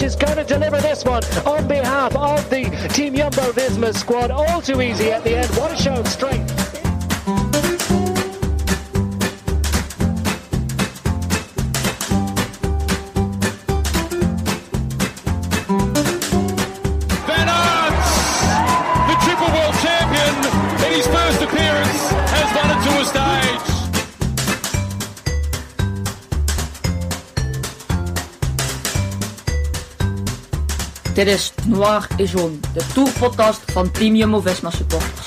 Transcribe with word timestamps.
Roglic 0.00 0.06
is 0.06 0.16
going 0.16 0.36
to 0.36 0.44
deliver 0.44 0.80
this 0.80 1.04
one 1.04 1.22
on 1.46 1.68
behalf 1.68 2.16
of 2.16 2.48
the 2.50 2.64
Team 2.92 3.14
Jumbo-Visma 3.14 3.94
squad. 3.94 4.30
All 4.30 4.60
too 4.60 4.80
easy 4.80 5.10
at 5.10 5.24
the 5.24 5.36
end. 5.36 5.48
What 5.56 5.72
a 5.72 5.76
show 5.76 5.94
of 5.94 6.08
strength. 6.08 6.50
Van 17.26 17.48
Aert, 17.48 17.94
the 19.08 19.16
triple 19.24 19.50
world 19.52 19.74
champion, 19.82 20.34
in 20.86 20.92
his 20.92 21.06
first 21.06 21.42
appearance, 21.42 22.19
Dit 31.20 31.28
is 31.28 31.52
Noir 31.66 32.06
et 32.16 32.30
Jaune, 32.30 32.58
de 32.74 32.86
tourpodcast 32.94 33.72
van 33.72 33.90
Team 33.90 34.14
Jumbo-Visma 34.14 34.70
supporters. 34.70 35.26